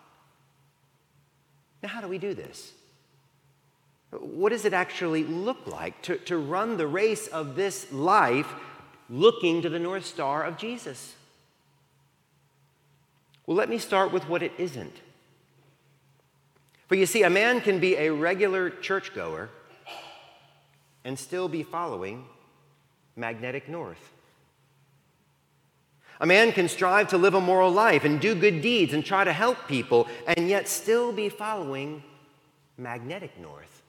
Now, 1.80 1.90
how 1.90 2.00
do 2.00 2.08
we 2.08 2.18
do 2.18 2.34
this? 2.34 2.72
What 4.10 4.48
does 4.48 4.64
it 4.64 4.72
actually 4.72 5.22
look 5.22 5.64
like 5.68 6.02
to, 6.02 6.16
to 6.16 6.38
run 6.38 6.76
the 6.76 6.88
race 6.88 7.28
of 7.28 7.54
this 7.54 7.92
life 7.92 8.52
looking 9.08 9.62
to 9.62 9.68
the 9.68 9.78
North 9.78 10.06
Star 10.06 10.42
of 10.42 10.58
Jesus? 10.58 11.14
Well, 13.46 13.56
let 13.56 13.68
me 13.68 13.78
start 13.78 14.12
with 14.12 14.28
what 14.28 14.42
it 14.42 14.50
isn't. 14.58 15.02
For 16.88 16.94
you 16.94 17.06
see, 17.06 17.22
a 17.22 17.30
man 17.30 17.60
can 17.60 17.78
be 17.78 17.96
a 17.96 18.10
regular 18.10 18.70
churchgoer 18.70 19.50
and 21.04 21.18
still 21.18 21.48
be 21.48 21.62
following 21.62 22.24
magnetic 23.14 23.68
north. 23.68 24.12
A 26.20 26.26
man 26.26 26.50
can 26.50 26.68
strive 26.68 27.08
to 27.08 27.18
live 27.18 27.34
a 27.34 27.40
moral 27.40 27.70
life 27.70 28.04
and 28.04 28.20
do 28.20 28.34
good 28.34 28.60
deeds 28.60 28.92
and 28.92 29.04
try 29.04 29.22
to 29.22 29.32
help 29.32 29.68
people 29.68 30.08
and 30.26 30.48
yet 30.48 30.66
still 30.66 31.12
be 31.12 31.28
following 31.28 32.02
magnetic 32.76 33.38
north. 33.38 33.82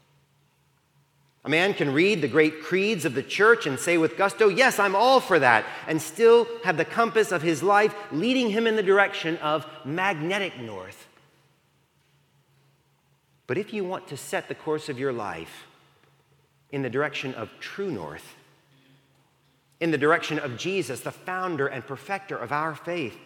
A 1.45 1.49
man 1.49 1.73
can 1.73 1.93
read 1.93 2.21
the 2.21 2.27
great 2.27 2.61
creeds 2.61 3.05
of 3.05 3.15
the 3.15 3.23
church 3.23 3.65
and 3.65 3.79
say 3.79 3.97
with 3.97 4.17
gusto, 4.17 4.49
Yes, 4.49 4.77
I'm 4.77 4.95
all 4.95 5.21
for 5.21 5.39
that, 5.39 5.65
and 5.87 6.01
still 6.01 6.47
have 6.65 6.75
the 6.75 6.85
compass 6.85 7.31
of 7.31 7.41
his 7.41 7.63
life 7.63 7.95
leading 8.11 8.49
him 8.49 8.67
in 8.67 8.75
the 8.75 8.83
direction 8.83 9.37
of 9.37 9.65
magnetic 9.85 10.59
north. 10.59 11.08
But 13.49 13.57
if 13.57 13.73
you 13.73 13.83
want 13.83 14.09
to 14.09 14.15
set 14.15 14.47
the 14.47 14.53
course 14.53 14.89
of 14.89 14.99
your 14.99 15.11
life 15.11 15.65
in 16.69 16.83
the 16.83 16.89
direction 16.89 17.33
of 17.33 17.49
true 17.59 17.89
north, 17.89 18.35
in 19.79 19.89
the 19.89 19.97
direction 19.97 20.37
of 20.37 20.55
Jesus, 20.55 20.99
the 20.99 21.09
founder 21.11 21.65
and 21.65 21.83
perfecter 21.83 22.37
of 22.37 22.51
our 22.51 22.75
faith, 22.75 23.17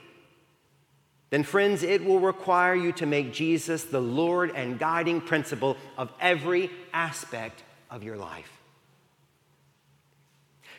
then, 1.29 1.43
friends, 1.43 1.83
it 1.83 2.05
will 2.05 2.21
require 2.21 2.73
you 2.73 2.93
to 2.93 3.05
make 3.05 3.33
Jesus 3.33 3.83
the 3.83 3.99
Lord 3.99 4.51
and 4.55 4.79
guiding 4.79 5.19
principle 5.19 5.75
of 5.97 6.09
every 6.21 6.71
aspect 6.93 7.61
of 7.91 8.01
your 8.01 8.15
life. 8.15 8.62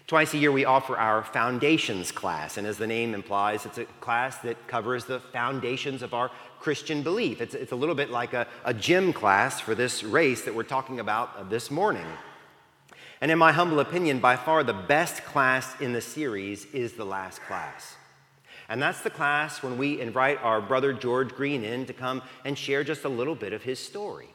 Twice 0.06 0.34
a 0.34 0.38
year, 0.38 0.52
we 0.52 0.66
offer 0.66 0.98
our 0.98 1.24
foundations 1.24 2.12
class, 2.12 2.58
and 2.58 2.66
as 2.66 2.76
the 2.76 2.86
name 2.86 3.14
implies, 3.14 3.64
it's 3.64 3.78
a 3.78 3.86
class 4.00 4.36
that 4.38 4.68
covers 4.68 5.06
the 5.06 5.18
foundations 5.18 6.02
of 6.02 6.12
our 6.12 6.30
Christian 6.60 7.02
belief. 7.02 7.40
It's, 7.40 7.54
it's 7.54 7.72
a 7.72 7.76
little 7.76 7.94
bit 7.94 8.10
like 8.10 8.34
a, 8.34 8.46
a 8.66 8.74
gym 8.74 9.14
class 9.14 9.60
for 9.60 9.74
this 9.74 10.04
race 10.04 10.42
that 10.42 10.54
we're 10.54 10.62
talking 10.62 11.00
about 11.00 11.30
uh, 11.38 11.44
this 11.44 11.70
morning. 11.70 12.04
And 13.22 13.30
in 13.30 13.38
my 13.38 13.52
humble 13.52 13.80
opinion, 13.80 14.18
by 14.18 14.36
far 14.36 14.62
the 14.62 14.74
best 14.74 15.24
class 15.24 15.80
in 15.80 15.94
the 15.94 16.02
series 16.02 16.66
is 16.66 16.92
the 16.92 17.06
last 17.06 17.40
class. 17.40 17.96
And 18.68 18.82
that's 18.82 19.00
the 19.00 19.10
class 19.10 19.62
when 19.62 19.78
we 19.78 20.02
invite 20.02 20.38
our 20.42 20.60
brother 20.60 20.92
George 20.92 21.30
Greene 21.30 21.64
in 21.64 21.86
to 21.86 21.94
come 21.94 22.20
and 22.44 22.58
share 22.58 22.84
just 22.84 23.04
a 23.04 23.08
little 23.08 23.34
bit 23.34 23.54
of 23.54 23.62
his 23.62 23.78
story. 23.78 24.28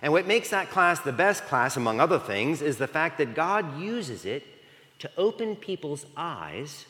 And 0.00 0.12
what 0.12 0.26
makes 0.26 0.50
that 0.50 0.70
class 0.70 1.00
the 1.00 1.12
best 1.12 1.44
class, 1.44 1.76
among 1.76 2.00
other 2.00 2.18
things, 2.18 2.62
is 2.62 2.78
the 2.78 2.86
fact 2.86 3.18
that 3.18 3.34
God 3.34 3.80
uses 3.80 4.24
it 4.24 4.44
to 5.00 5.10
open 5.16 5.56
people's 5.56 6.06
eyes 6.16 6.86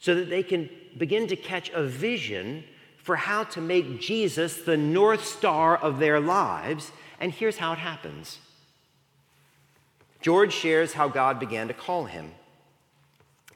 so 0.00 0.14
that 0.14 0.28
they 0.28 0.42
can 0.42 0.68
begin 0.98 1.26
to 1.28 1.36
catch 1.36 1.70
a 1.70 1.84
vision 1.84 2.64
for 2.96 3.16
how 3.16 3.44
to 3.44 3.60
make 3.60 4.00
Jesus 4.00 4.62
the 4.62 4.76
North 4.76 5.24
Star 5.24 5.76
of 5.76 5.98
their 5.98 6.20
lives. 6.20 6.92
And 7.18 7.32
here's 7.32 7.58
how 7.58 7.72
it 7.72 7.78
happens 7.78 8.38
George 10.20 10.52
shares 10.52 10.92
how 10.92 11.08
God 11.08 11.40
began 11.40 11.68
to 11.68 11.74
call 11.74 12.04
him. 12.04 12.32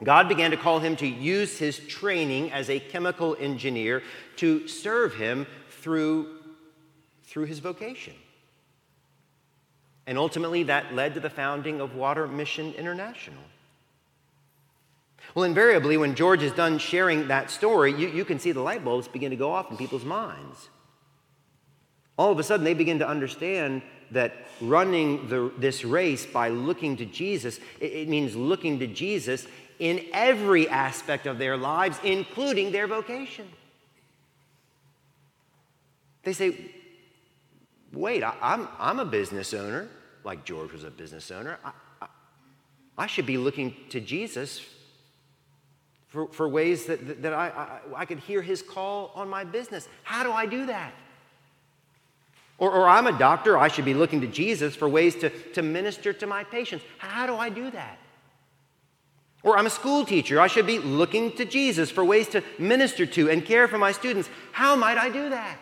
God 0.03 0.27
began 0.27 0.51
to 0.51 0.57
call 0.57 0.79
him 0.79 0.95
to 0.97 1.07
use 1.07 1.57
his 1.57 1.79
training 1.79 2.51
as 2.51 2.69
a 2.69 2.79
chemical 2.79 3.35
engineer 3.39 4.03
to 4.37 4.67
serve 4.67 5.15
him 5.15 5.47
through, 5.69 6.34
through 7.35 7.43
his 7.43 7.59
vocation. 7.59 8.13
And 10.07 10.17
ultimately, 10.17 10.63
that 10.63 10.95
led 10.95 11.15
to 11.15 11.19
the 11.19 11.29
founding 11.29 11.81
of 11.81 11.93
Water 11.93 12.29
Mission 12.29 12.73
International. 12.75 13.43
Well, 15.33 15.43
invariably, 15.43 15.97
when 15.97 16.15
George 16.15 16.41
is 16.41 16.53
done 16.53 16.77
sharing 16.77 17.27
that 17.27 17.51
story, 17.51 17.93
you, 17.93 18.07
you 18.07 18.23
can 18.23 18.39
see 18.39 18.53
the 18.53 18.61
light 18.61 18.85
bulbs 18.85 19.09
begin 19.09 19.31
to 19.31 19.35
go 19.35 19.51
off 19.51 19.69
in 19.69 19.75
people's 19.75 20.05
minds. 20.05 20.69
All 22.17 22.31
of 22.31 22.39
a 22.39 22.43
sudden, 22.43 22.63
they 22.63 22.73
begin 22.73 22.99
to 22.99 23.07
understand 23.07 23.81
that 24.11 24.33
running 24.61 25.27
the, 25.27 25.51
this 25.57 25.83
race 25.83 26.25
by 26.25 26.47
looking 26.47 26.95
to 26.95 27.05
Jesus, 27.05 27.59
it, 27.81 27.91
it 27.91 28.07
means 28.07 28.33
looking 28.33 28.79
to 28.79 28.87
Jesus 28.87 29.45
in 29.79 30.05
every 30.13 30.69
aspect 30.69 31.27
of 31.27 31.37
their 31.37 31.57
lives, 31.57 31.99
including 32.01 32.71
their 32.71 32.87
vocation. 32.87 33.49
They 36.23 36.31
say, 36.31 36.71
wait, 37.95 38.23
I, 38.23 38.31
am 38.31 38.37
I'm, 38.41 38.67
I'm 38.79 38.99
a 38.99 39.05
business 39.05 39.53
owner, 39.53 39.87
like 40.23 40.45
George 40.45 40.71
was 40.71 40.83
a 40.83 40.91
business 40.91 41.31
owner. 41.31 41.57
I, 41.63 41.71
I, 42.01 42.07
I 42.97 43.07
should 43.07 43.25
be 43.25 43.37
looking 43.37 43.75
to 43.89 43.99
Jesus 43.99 44.61
for, 46.07 46.27
for 46.27 46.47
ways 46.47 46.85
that, 46.85 47.21
that 47.21 47.33
I, 47.33 47.49
I, 47.49 48.01
I 48.01 48.05
could 48.05 48.19
hear 48.19 48.41
his 48.41 48.61
call 48.61 49.11
on 49.15 49.29
my 49.29 49.43
business. 49.43 49.87
How 50.03 50.23
do 50.23 50.31
I 50.31 50.45
do 50.45 50.65
that? 50.67 50.93
Or, 52.57 52.71
or 52.71 52.87
I'm 52.87 53.07
a 53.07 53.17
doctor, 53.17 53.57
I 53.57 53.67
should 53.67 53.83
be 53.83 53.93
looking 53.93 54.21
to 54.21 54.27
Jesus 54.27 54.75
for 54.75 54.87
ways 54.87 55.15
to, 55.15 55.29
to 55.53 55.61
minister 55.61 56.13
to 56.13 56.25
my 56.25 56.43
patients. 56.43 56.85
How 56.99 57.27
do 57.27 57.35
I 57.35 57.49
do 57.49 57.69
that? 57.71 57.99
Or 59.43 59.57
I'm 59.57 59.65
a 59.65 59.69
school 59.69 60.05
teacher, 60.05 60.39
I 60.39 60.47
should 60.47 60.65
be 60.65 60.79
looking 60.79 61.31
to 61.33 61.45
Jesus 61.45 61.91
for 61.91 62.03
ways 62.03 62.29
to 62.29 62.41
minister 62.57 63.05
to 63.05 63.29
and 63.29 63.45
care 63.45 63.67
for 63.67 63.77
my 63.77 63.91
students. 63.91 64.29
How 64.53 64.75
might 64.75 64.97
I 64.97 65.09
do 65.09 65.29
that? 65.29 65.59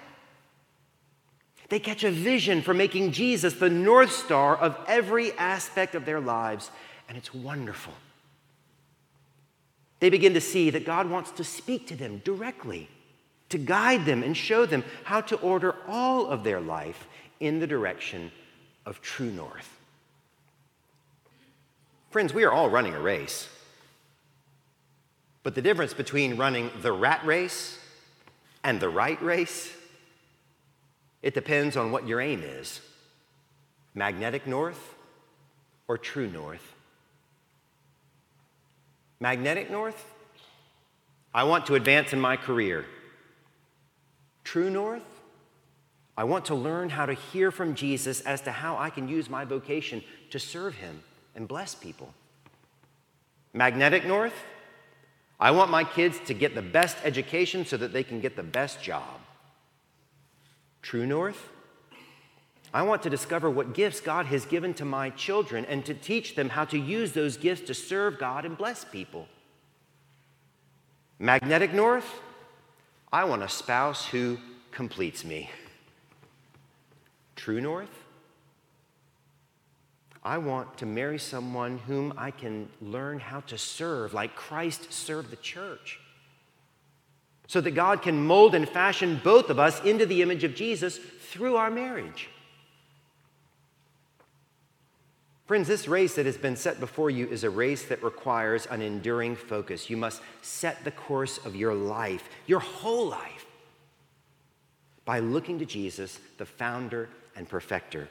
They 1.73 1.79
catch 1.79 2.03
a 2.03 2.11
vision 2.11 2.61
for 2.61 2.71
making 2.71 3.13
Jesus 3.13 3.55
the 3.55 3.67
North 3.67 4.11
Star 4.11 4.55
of 4.55 4.77
every 4.87 5.31
aspect 5.39 5.95
of 5.95 6.05
their 6.05 6.19
lives, 6.19 6.69
and 7.09 7.17
it's 7.17 7.33
wonderful. 7.33 7.93
They 9.99 10.11
begin 10.11 10.35
to 10.35 10.39
see 10.39 10.69
that 10.69 10.85
God 10.85 11.09
wants 11.09 11.31
to 11.31 11.43
speak 11.43 11.87
to 11.87 11.95
them 11.95 12.21
directly 12.23 12.89
to 13.49 13.57
guide 13.57 14.05
them 14.05 14.21
and 14.21 14.37
show 14.37 14.67
them 14.67 14.83
how 15.03 15.21
to 15.21 15.35
order 15.37 15.73
all 15.87 16.27
of 16.27 16.43
their 16.43 16.61
life 16.61 17.07
in 17.39 17.59
the 17.59 17.65
direction 17.65 18.31
of 18.85 19.01
true 19.01 19.31
north. 19.31 19.79
Friends, 22.11 22.35
we 22.35 22.43
are 22.43 22.51
all 22.51 22.69
running 22.69 22.93
a 22.93 23.01
race. 23.01 23.49
But 25.41 25.55
the 25.55 25.61
difference 25.63 25.95
between 25.95 26.37
running 26.37 26.69
the 26.83 26.91
rat 26.93 27.25
race 27.25 27.79
and 28.63 28.79
the 28.79 28.89
right 28.89 29.19
race, 29.23 29.75
it 31.23 31.33
depends 31.33 31.77
on 31.77 31.91
what 31.91 32.07
your 32.07 32.21
aim 32.21 32.43
is 32.43 32.81
magnetic 33.95 34.45
north 34.45 34.95
or 35.87 35.97
true 35.97 36.29
north. 36.29 36.73
Magnetic 39.19 39.71
north, 39.71 40.05
I 41.33 41.45
want 41.45 41.65
to 41.67 41.75
advance 41.75 42.11
in 42.11 42.19
my 42.19 42.35
career. 42.35 42.85
True 44.43 44.69
north? 44.69 45.03
I 46.17 46.25
want 46.25 46.45
to 46.45 46.55
learn 46.55 46.89
how 46.89 47.05
to 47.05 47.13
hear 47.13 47.49
from 47.49 47.73
Jesus 47.73 48.21
as 48.21 48.41
to 48.41 48.51
how 48.51 48.77
I 48.77 48.89
can 48.89 49.07
use 49.07 49.29
my 49.29 49.45
vocation 49.45 50.03
to 50.31 50.39
serve 50.39 50.75
him 50.75 51.01
and 51.35 51.47
bless 51.47 51.73
people. 51.73 52.13
Magnetic 53.53 54.05
north? 54.05 54.33
I 55.39 55.51
want 55.51 55.71
my 55.71 55.83
kids 55.83 56.19
to 56.25 56.33
get 56.33 56.53
the 56.53 56.61
best 56.61 56.97
education 57.03 57.65
so 57.65 57.77
that 57.77 57.93
they 57.93 58.03
can 58.03 58.19
get 58.19 58.35
the 58.35 58.43
best 58.43 58.81
job. 58.81 59.19
True 60.83 61.07
north? 61.07 61.49
I 62.71 62.83
want 62.83 63.01
to 63.03 63.09
discover 63.09 63.49
what 63.49 63.73
gifts 63.73 63.99
God 63.99 64.27
has 64.27 64.45
given 64.45 64.73
to 64.75 64.85
my 64.85 65.09
children 65.09 65.65
and 65.65 65.83
to 65.85 65.93
teach 65.95 66.35
them 66.35 66.49
how 66.49 66.65
to 66.65 66.77
use 66.77 67.13
those 67.13 67.37
gifts 67.37 67.65
to 67.67 67.73
serve 67.73 68.19
God 68.19 68.45
and 68.45 68.55
bless 68.57 68.83
people. 68.85 69.27
Magnetic 71.17 71.73
north? 71.73 72.19
I 73.11 73.23
want 73.23 73.43
a 73.43 73.49
spouse 73.49 74.05
who 74.07 74.37
completes 74.71 75.23
me. 75.23 75.49
True 77.35 77.61
North? 77.61 78.03
I 80.23 80.37
want 80.37 80.77
to 80.77 80.85
marry 80.85 81.19
someone 81.19 81.77
whom 81.79 82.13
I 82.17 82.31
can 82.31 82.69
learn 82.81 83.19
how 83.19 83.41
to 83.41 83.57
serve 83.57 84.13
like 84.13 84.35
Christ 84.35 84.91
served 84.91 85.29
the 85.29 85.35
church. 85.35 85.99
So 87.47 87.61
that 87.61 87.71
God 87.71 88.01
can 88.01 88.25
mold 88.25 88.55
and 88.55 88.67
fashion 88.67 89.19
both 89.23 89.49
of 89.49 89.59
us 89.59 89.83
into 89.83 90.05
the 90.05 90.21
image 90.21 90.43
of 90.43 90.55
Jesus 90.55 90.97
through 90.97 91.55
our 91.55 91.69
marriage. 91.69 92.29
Friends, 95.45 95.67
this 95.67 95.87
race 95.87 96.15
that 96.15 96.25
has 96.25 96.37
been 96.37 96.55
set 96.55 96.79
before 96.79 97.09
you 97.09 97.27
is 97.27 97.43
a 97.43 97.49
race 97.49 97.83
that 97.85 98.01
requires 98.01 98.65
an 98.67 98.81
enduring 98.81 99.35
focus. 99.35 99.89
You 99.89 99.97
must 99.97 100.21
set 100.41 100.83
the 100.83 100.91
course 100.91 101.37
of 101.45 101.55
your 101.55 101.73
life, 101.73 102.29
your 102.47 102.61
whole 102.61 103.07
life, 103.09 103.45
by 105.03 105.19
looking 105.19 105.59
to 105.59 105.65
Jesus, 105.65 106.19
the 106.37 106.45
founder 106.45 107.09
and 107.35 107.47
perfecter 107.47 108.07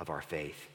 of 0.00 0.10
our 0.10 0.22
faith. 0.22 0.66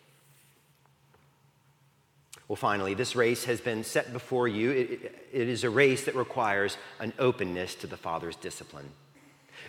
Well, 2.51 2.57
finally, 2.57 2.95
this 2.95 3.15
race 3.15 3.45
has 3.45 3.61
been 3.61 3.81
set 3.81 4.11
before 4.11 4.45
you. 4.45 4.71
it, 4.71 5.25
it 5.31 5.47
is 5.47 5.63
a 5.63 5.69
race 5.69 6.03
that 6.03 6.15
requires 6.15 6.75
an 6.99 7.13
openness 7.17 7.75
to 7.75 7.87
the 7.87 7.95
Father's 7.95 8.35
discipline. 8.35 8.89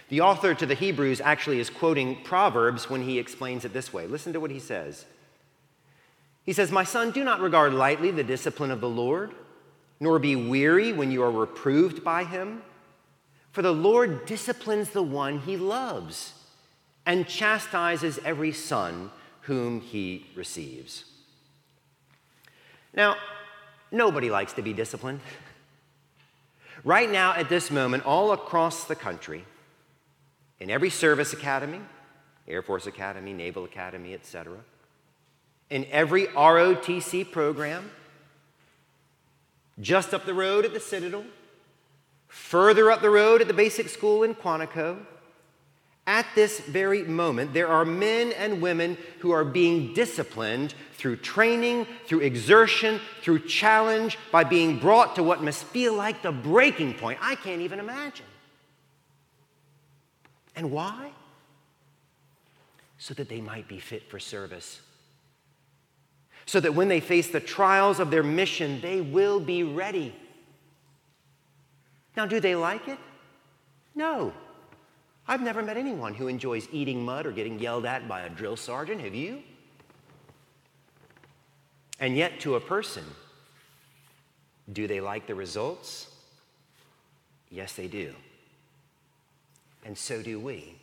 The 0.09 0.21
author 0.21 0.53
to 0.53 0.67
the 0.67 0.75
Hebrews 0.75 1.21
actually 1.21 1.61
is 1.61 1.71
quoting 1.71 2.25
Proverbs 2.25 2.91
when 2.91 3.03
he 3.03 3.21
explains 3.21 3.65
it 3.65 3.73
this 3.73 3.93
way. 3.93 4.09
Listen 4.09 4.33
to 4.33 4.41
what 4.41 4.51
he 4.51 4.59
says. 4.59 5.05
He 6.43 6.53
says, 6.53 6.73
My 6.73 6.83
son, 6.83 7.12
do 7.12 7.23
not 7.23 7.39
regard 7.39 7.73
lightly 7.73 8.11
the 8.11 8.25
discipline 8.25 8.73
of 8.73 8.81
the 8.81 8.89
Lord, 8.89 9.33
nor 10.01 10.19
be 10.19 10.35
weary 10.35 10.93
when 10.93 11.12
you 11.12 11.23
are 11.23 11.31
reproved 11.31 12.03
by 12.03 12.25
him. 12.25 12.62
For 13.53 13.62
the 13.62 13.71
Lord 13.71 14.27
disciplines 14.27 14.91
the 14.91 15.05
one 15.05 15.39
he 15.39 15.57
loves 15.57 16.33
and 17.07 17.29
chastises 17.29 18.19
every 18.25 18.51
son 18.51 19.12
whom 19.43 19.81
he 19.81 20.27
receives. 20.35 21.05
Now, 22.95 23.17
nobody 23.91 24.31
likes 24.31 24.53
to 24.55 24.63
be 24.63 24.73
disciplined. 24.73 25.21
Right 26.85 27.11
now, 27.11 27.33
at 27.35 27.49
this 27.49 27.71
moment, 27.71 28.05
all 28.05 28.33
across 28.33 28.85
the 28.85 28.95
country, 28.95 29.45
in 30.61 30.71
every 30.71 30.91
service 30.91 31.33
academy, 31.33 31.81
Air 32.47 32.63
Force 32.63 32.87
Academy, 32.87 33.33
Naval 33.33 33.65
Academy, 33.65 34.15
etc., 34.15 34.59
in 35.71 35.87
every 35.91 36.27
ROTC 36.27 37.31
program, 37.31 37.91
just 39.81 40.13
up 40.13 40.27
the 40.27 40.35
road 40.35 40.65
at 40.65 40.75
the 40.75 40.81
Citadel, 40.81 41.25
further 42.29 42.91
up 42.91 43.01
the 43.01 43.11
road 43.11 43.41
at 43.41 43.49
the 43.49 43.55
basic 43.55 43.89
school 43.89 44.23
in 44.23 44.35
Quantico, 44.35 44.99
at 46.07 46.27
this 46.35 46.61
very 46.61 47.05
moment, 47.05 47.55
there 47.55 47.69
are 47.69 47.85
men 47.85 48.33
and 48.33 48.61
women 48.61 48.97
who 49.21 49.31
are 49.31 49.45
being 49.45 49.95
disciplined 49.95 50.75
through 50.95 51.17
training, 51.17 51.87
through 52.07 52.21
exertion, 52.21 53.01
through 53.23 53.41
challenge, 53.41 54.19
by 54.31 54.45
being 54.45 54.79
brought 54.79 55.15
to 55.17 55.23
what 55.23 55.43
must 55.43 55.65
feel 55.65 55.95
like 55.95 56.23
the 56.23 56.33
breaking 56.33 56.95
point. 56.95 57.19
I 57.23 57.37
can't 57.37 57.61
even 57.61 57.79
imagine. 57.79 58.27
And 60.57 60.71
why? 60.71 61.13
So 62.99 63.15
that 63.15 63.29
they 63.29 63.41
might 63.41 63.69
be 63.69 63.79
fit 63.79 64.09
for 64.11 64.19
service 64.19 64.81
so 66.47 66.61
that 66.61 66.75
when 66.75 66.89
they 66.89 67.01
face 67.01 67.29
the 67.29 67.41
trials 67.41 68.01
of 68.01 68.11
their 68.11 68.23
mission, 68.23 68.81
they 68.81 69.01
will 69.01 69.41
be 69.41 69.63
ready. 69.63 70.15
Now, 72.17 72.27
do 72.27 72.41
they 72.41 72.55
like 72.55 72.89
it? 72.89 72.99
No. 73.95 74.33
I've 75.33 75.41
never 75.41 75.62
met 75.62 75.79
anyone 75.79 76.12
who 76.12 76.29
enjoys 76.29 76.69
eating 76.73 77.03
mud 77.03 77.25
or 77.25 77.33
getting 77.33 77.59
yelled 77.59 77.87
at 77.87 78.07
by 78.07 78.21
a 78.21 78.29
drill 78.29 78.55
sergeant. 78.55 79.01
Have 79.01 79.15
you? 79.15 79.43
And 81.99 82.15
yet, 82.15 82.39
to 82.41 82.57
a 82.57 82.61
person, 82.61 83.03
do 84.71 84.87
they 84.87 85.01
like 85.01 85.27
the 85.27 85.35
results? 85.35 86.09
Yes, 87.51 87.73
they 87.73 87.87
do. 87.87 88.15
And 89.87 89.97
so 89.97 90.21
do 90.21 90.39
we. 90.39 90.75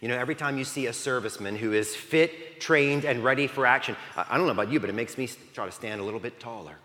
You 0.00 0.06
know, 0.06 0.16
every 0.16 0.36
time 0.36 0.56
you 0.56 0.62
see 0.62 0.86
a 0.86 0.92
serviceman 0.92 1.56
who 1.56 1.72
is 1.72 1.96
fit, 1.96 2.60
trained, 2.60 3.04
and 3.04 3.24
ready 3.24 3.48
for 3.48 3.66
action, 3.66 3.96
I 4.16 4.38
don't 4.38 4.46
know 4.46 4.52
about 4.52 4.70
you, 4.70 4.78
but 4.78 4.88
it 4.88 4.94
makes 4.94 5.18
me 5.18 5.28
try 5.54 5.66
to 5.66 5.72
stand 5.72 6.00
a 6.00 6.04
little 6.04 6.20
bit 6.20 6.38
taller. 6.38 6.76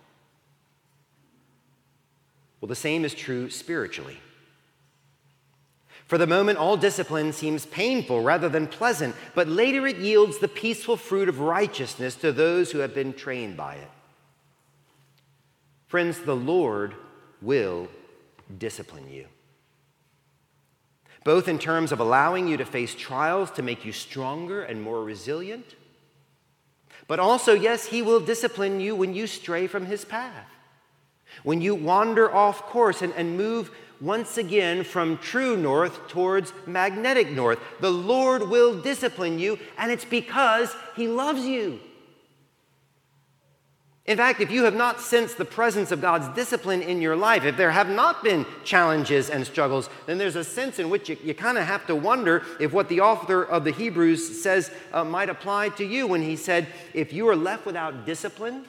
Well, 2.60 2.70
the 2.70 2.76
same 2.76 3.06
is 3.06 3.14
true 3.14 3.52
spiritually. 3.52 4.18
For 6.08 6.18
the 6.18 6.28
moment, 6.28 6.58
all 6.58 6.78
discipline 6.78 7.34
seems 7.34 7.66
painful 7.66 8.22
rather 8.22 8.48
than 8.48 8.68
pleasant, 8.68 9.16
but 9.36 9.48
later 9.48 9.86
it 9.86 9.98
yields 9.98 10.38
the 10.38 10.48
peaceful 10.48 10.96
fruit 10.98 11.28
of 11.28 11.40
righteousness 11.40 12.16
to 12.16 12.32
those 12.32 12.72
who 12.72 12.80
have 12.80 12.96
been 12.96 13.14
trained 13.14 13.58
by 13.58 13.76
it. 13.76 13.92
Friends, 15.88 16.20
the 16.20 16.36
Lord 16.36 16.96
will 17.42 17.90
discipline 18.58 19.10
you 19.10 19.28
both 21.28 21.50
in 21.50 21.60
terms 21.60 21.92
of 21.92 22.00
allowing 22.00 22.48
you 22.48 22.56
to 22.56 22.64
face 22.64 22.96
trials 22.96 23.52
to 23.52 23.62
make 23.62 23.84
you 23.84 23.92
stronger 23.92 24.64
and 24.64 24.82
more 24.82 25.04
resilient, 25.04 25.76
but 27.06 27.20
also, 27.20 27.54
yes, 27.54 27.88
He 27.88 28.02
will 28.02 28.22
discipline 28.22 28.80
you 28.80 28.96
when 28.96 29.14
you 29.14 29.28
stray 29.28 29.68
from 29.68 29.88
His 29.88 30.06
path, 30.06 30.48
when 31.44 31.60
you 31.60 31.76
wander 31.76 32.34
off 32.34 32.62
course 32.62 33.02
and, 33.02 33.14
and 33.18 33.36
move 33.36 33.72
once 34.00 34.38
again 34.38 34.84
from 34.84 35.18
true 35.18 35.58
north 35.58 36.08
towards 36.08 36.54
magnetic 36.66 37.32
north. 37.32 37.60
The 37.80 37.92
Lord 37.92 38.50
will 38.50 38.80
discipline 38.82 39.40
you, 39.40 39.60
and 39.78 39.92
it's 39.92 40.06
because 40.06 40.76
He 40.96 41.08
loves 41.08 41.46
you. 41.46 41.80
In 44.08 44.16
fact, 44.16 44.40
if 44.40 44.50
you 44.50 44.64
have 44.64 44.74
not 44.74 45.02
sensed 45.02 45.38
the 45.38 45.44
presence 45.44 45.92
of 45.92 46.00
God's 46.00 46.30
discipline 46.30 46.82
in 46.82 47.02
your 47.02 47.18
life, 47.18 47.44
if 47.44 47.58
there 47.58 47.72
have 47.72 47.90
not 47.90 48.24
been 48.24 48.46
challenges 48.64 49.30
and 49.30 49.46
struggles, 49.46 49.90
then 50.06 50.18
there's 50.18 50.38
a 50.38 50.46
sense 50.46 50.80
in 50.80 50.90
which 50.90 51.10
you, 51.10 51.18
you 51.22 51.34
kind 51.34 51.58
of 51.58 51.66
have 51.66 51.86
to 51.88 51.96
wonder 51.96 52.46
if 52.58 52.72
what 52.72 52.88
the 52.88 53.02
author 53.02 53.44
of 53.44 53.66
the 53.66 53.72
Hebrews 53.72 54.42
says 54.42 54.72
uh, 54.94 55.04
might 55.04 55.30
apply 55.30 55.70
to 55.70 55.84
you 55.84 56.08
when 56.08 56.22
he 56.22 56.38
said, 56.38 56.68
if 56.94 57.12
you 57.12 57.28
are 57.28 57.36
left 57.36 57.66
without 57.66 58.06
discipline, 58.06 58.64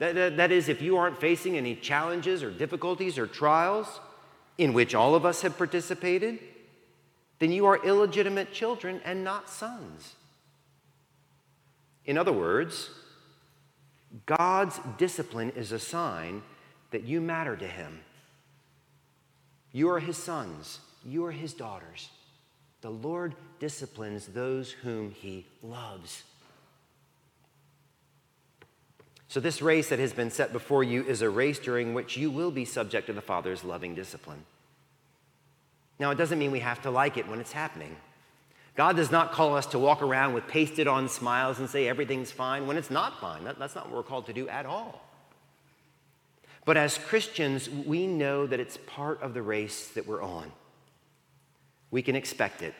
that, 0.00 0.16
that, 0.16 0.36
that 0.38 0.50
is, 0.50 0.68
if 0.68 0.82
you 0.82 0.96
aren't 0.96 1.20
facing 1.20 1.56
any 1.56 1.76
challenges 1.76 2.42
or 2.42 2.50
difficulties 2.50 3.18
or 3.18 3.28
trials 3.28 4.00
in 4.58 4.72
which 4.72 4.94
all 4.94 5.14
of 5.14 5.24
us 5.24 5.42
have 5.42 5.56
participated, 5.56 6.38
then 7.38 7.52
you 7.52 7.66
are 7.66 7.84
illegitimate 7.84 8.52
children 8.52 9.00
and 9.04 9.24
not 9.24 9.48
sons. 9.48 10.14
In 12.04 12.18
other 12.18 12.32
words, 12.32 12.90
God's 14.26 14.78
discipline 14.98 15.50
is 15.56 15.72
a 15.72 15.78
sign 15.78 16.42
that 16.90 17.04
you 17.04 17.20
matter 17.20 17.56
to 17.56 17.66
Him. 17.66 18.00
You 19.72 19.88
are 19.90 20.00
His 20.00 20.16
sons, 20.16 20.80
you 21.04 21.24
are 21.24 21.32
His 21.32 21.54
daughters. 21.54 22.10
The 22.82 22.90
Lord 22.90 23.34
disciplines 23.58 24.26
those 24.26 24.70
whom 24.70 25.12
He 25.12 25.46
loves. 25.62 26.24
So, 29.32 29.40
this 29.40 29.62
race 29.62 29.88
that 29.88 29.98
has 29.98 30.12
been 30.12 30.30
set 30.30 30.52
before 30.52 30.84
you 30.84 31.04
is 31.04 31.22
a 31.22 31.30
race 31.30 31.58
during 31.58 31.94
which 31.94 32.18
you 32.18 32.30
will 32.30 32.50
be 32.50 32.66
subject 32.66 33.06
to 33.06 33.14
the 33.14 33.22
Father's 33.22 33.64
loving 33.64 33.94
discipline. 33.94 34.44
Now, 35.98 36.10
it 36.10 36.16
doesn't 36.18 36.38
mean 36.38 36.50
we 36.50 36.60
have 36.60 36.82
to 36.82 36.90
like 36.90 37.16
it 37.16 37.26
when 37.26 37.40
it's 37.40 37.52
happening. 37.52 37.96
God 38.76 38.94
does 38.94 39.10
not 39.10 39.32
call 39.32 39.56
us 39.56 39.64
to 39.68 39.78
walk 39.78 40.02
around 40.02 40.34
with 40.34 40.46
pasted 40.48 40.86
on 40.86 41.08
smiles 41.08 41.60
and 41.60 41.70
say 41.70 41.88
everything's 41.88 42.30
fine 42.30 42.66
when 42.66 42.76
it's 42.76 42.90
not 42.90 43.22
fine. 43.22 43.44
That, 43.44 43.58
that's 43.58 43.74
not 43.74 43.86
what 43.86 43.96
we're 43.96 44.02
called 44.02 44.26
to 44.26 44.34
do 44.34 44.50
at 44.50 44.66
all. 44.66 45.02
But 46.66 46.76
as 46.76 46.98
Christians, 46.98 47.70
we 47.70 48.06
know 48.06 48.46
that 48.46 48.60
it's 48.60 48.76
part 48.86 49.22
of 49.22 49.32
the 49.32 49.40
race 49.40 49.88
that 49.94 50.06
we're 50.06 50.22
on. 50.22 50.52
We 51.90 52.02
can 52.02 52.16
expect 52.16 52.60
it. 52.60 52.74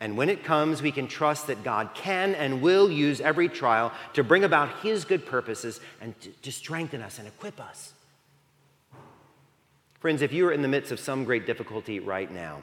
And 0.00 0.16
when 0.16 0.28
it 0.28 0.44
comes, 0.44 0.80
we 0.80 0.92
can 0.92 1.08
trust 1.08 1.48
that 1.48 1.64
God 1.64 1.90
can 1.94 2.34
and 2.34 2.62
will 2.62 2.90
use 2.90 3.20
every 3.20 3.48
trial 3.48 3.92
to 4.14 4.22
bring 4.22 4.44
about 4.44 4.80
His 4.80 5.04
good 5.04 5.26
purposes 5.26 5.80
and 6.00 6.18
to, 6.20 6.30
to 6.30 6.52
strengthen 6.52 7.02
us 7.02 7.18
and 7.18 7.26
equip 7.26 7.60
us. 7.60 7.92
Friends, 9.98 10.22
if 10.22 10.32
you 10.32 10.46
are 10.46 10.52
in 10.52 10.62
the 10.62 10.68
midst 10.68 10.92
of 10.92 11.00
some 11.00 11.24
great 11.24 11.46
difficulty 11.46 11.98
right 11.98 12.30
now, 12.30 12.60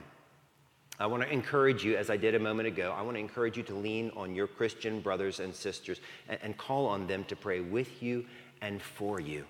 I 0.97 1.07
want 1.07 1.23
to 1.23 1.29
encourage 1.29 1.83
you, 1.83 1.97
as 1.97 2.09
I 2.09 2.15
did 2.15 2.35
a 2.35 2.39
moment 2.39 2.69
ago, 2.69 2.95
I 2.97 3.01
want 3.01 3.17
to 3.17 3.19
encourage 3.19 3.57
you 3.57 3.63
to 3.63 3.75
lean 3.75 4.11
on 4.15 4.33
your 4.33 4.47
Christian 4.47 5.01
brothers 5.01 5.41
and 5.41 5.53
sisters 5.53 5.99
and, 6.29 6.39
and 6.41 6.57
call 6.57 6.85
on 6.85 7.05
them 7.07 7.25
to 7.25 7.35
pray 7.35 7.59
with 7.59 8.01
you 8.01 8.25
and 8.61 8.81
for 8.81 9.19
you. 9.19 9.43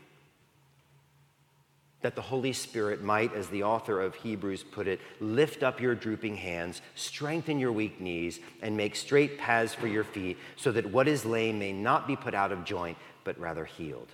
That 2.05 2.13
the 2.13 2.21
Holy 2.21 2.53
Spirit 2.53 3.01
might, 3.01 3.33
as 3.33 3.47
the 3.47 3.63
author 3.63 3.99
of 3.99 4.13
Hebrews 4.13 4.61
put 4.61 4.87
it, 4.87 5.01
lift 5.19 5.63
up 5.63 5.81
your 5.81 5.95
drooping 5.95 6.35
hands, 6.35 6.83
strengthen 6.93 7.57
your 7.57 7.71
weak 7.71 7.99
knees, 7.99 8.39
and 8.61 8.77
make 8.77 8.95
straight 8.95 9.39
paths 9.39 9.73
for 9.73 9.87
your 9.87 10.03
feet, 10.03 10.37
so 10.55 10.71
that 10.71 10.91
what 10.91 11.07
is 11.07 11.25
lame 11.25 11.57
may 11.57 11.73
not 11.73 12.05
be 12.05 12.15
put 12.15 12.35
out 12.35 12.51
of 12.51 12.63
joint, 12.63 12.95
but 13.23 13.39
rather 13.39 13.65
healed. 13.65 14.09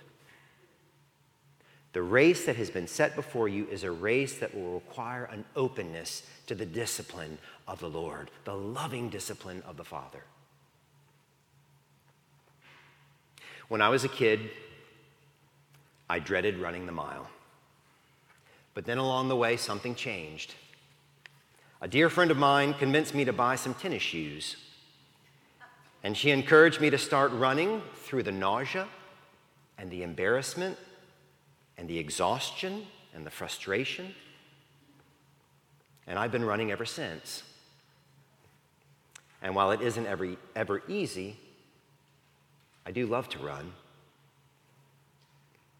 The 1.92 2.00
race 2.00 2.46
that 2.46 2.56
has 2.56 2.70
been 2.70 2.88
set 2.88 3.14
before 3.14 3.46
you 3.46 3.66
is 3.66 3.84
a 3.84 3.90
race 3.90 4.38
that 4.38 4.54
will 4.54 4.72
require 4.72 5.24
an 5.24 5.44
openness 5.54 6.22
to 6.46 6.54
the 6.54 6.64
discipline 6.64 7.36
of 7.68 7.78
the 7.80 7.90
Lord, 7.90 8.30
the 8.46 8.56
loving 8.56 9.10
discipline 9.10 9.62
of 9.66 9.76
the 9.76 9.84
Father. 9.84 10.24
When 13.68 13.82
I 13.82 13.90
was 13.90 14.02
a 14.02 14.08
kid, 14.08 14.48
I 16.08 16.20
dreaded 16.20 16.56
running 16.56 16.86
the 16.86 16.92
mile. 16.92 17.28
But 18.74 18.84
then 18.86 18.98
along 18.98 19.28
the 19.28 19.36
way, 19.36 19.56
something 19.56 19.94
changed. 19.94 20.54
A 21.80 21.88
dear 21.88 22.08
friend 22.08 22.30
of 22.30 22.36
mine 22.36 22.74
convinced 22.74 23.14
me 23.14 23.24
to 23.24 23.32
buy 23.32 23.56
some 23.56 23.74
tennis 23.74 24.02
shoes. 24.02 24.56
And 26.02 26.16
she 26.16 26.30
encouraged 26.30 26.80
me 26.80 26.90
to 26.90 26.98
start 26.98 27.32
running 27.32 27.82
through 27.96 28.22
the 28.22 28.32
nausea 28.32 28.88
and 29.78 29.90
the 29.90 30.02
embarrassment 30.02 30.78
and 31.76 31.88
the 31.88 31.98
exhaustion 31.98 32.86
and 33.14 33.26
the 33.26 33.30
frustration. 33.30 34.14
And 36.06 36.18
I've 36.18 36.32
been 36.32 36.44
running 36.44 36.70
ever 36.70 36.84
since. 36.84 37.42
And 39.42 39.54
while 39.54 39.72
it 39.72 39.80
isn't 39.80 40.06
ever, 40.06 40.36
ever 40.54 40.82
easy, 40.88 41.36
I 42.86 42.92
do 42.92 43.06
love 43.06 43.28
to 43.30 43.38
run. 43.38 43.72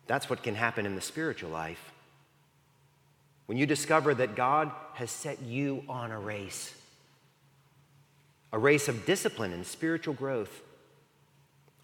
That's 0.07 0.29
what 0.29 0.43
can 0.43 0.57
happen 0.57 0.85
in 0.85 0.95
the 0.95 1.01
spiritual 1.01 1.51
life. 1.51 1.93
When 3.53 3.59
you 3.59 3.67
discover 3.67 4.15
that 4.15 4.35
God 4.35 4.73
has 4.95 5.11
set 5.11 5.43
you 5.43 5.85
on 5.87 6.11
a 6.11 6.19
race, 6.19 6.75
a 8.51 8.59
race 8.59 8.89
of 8.89 9.05
discipline 9.05 9.53
and 9.53 9.67
spiritual 9.67 10.15
growth, 10.15 10.63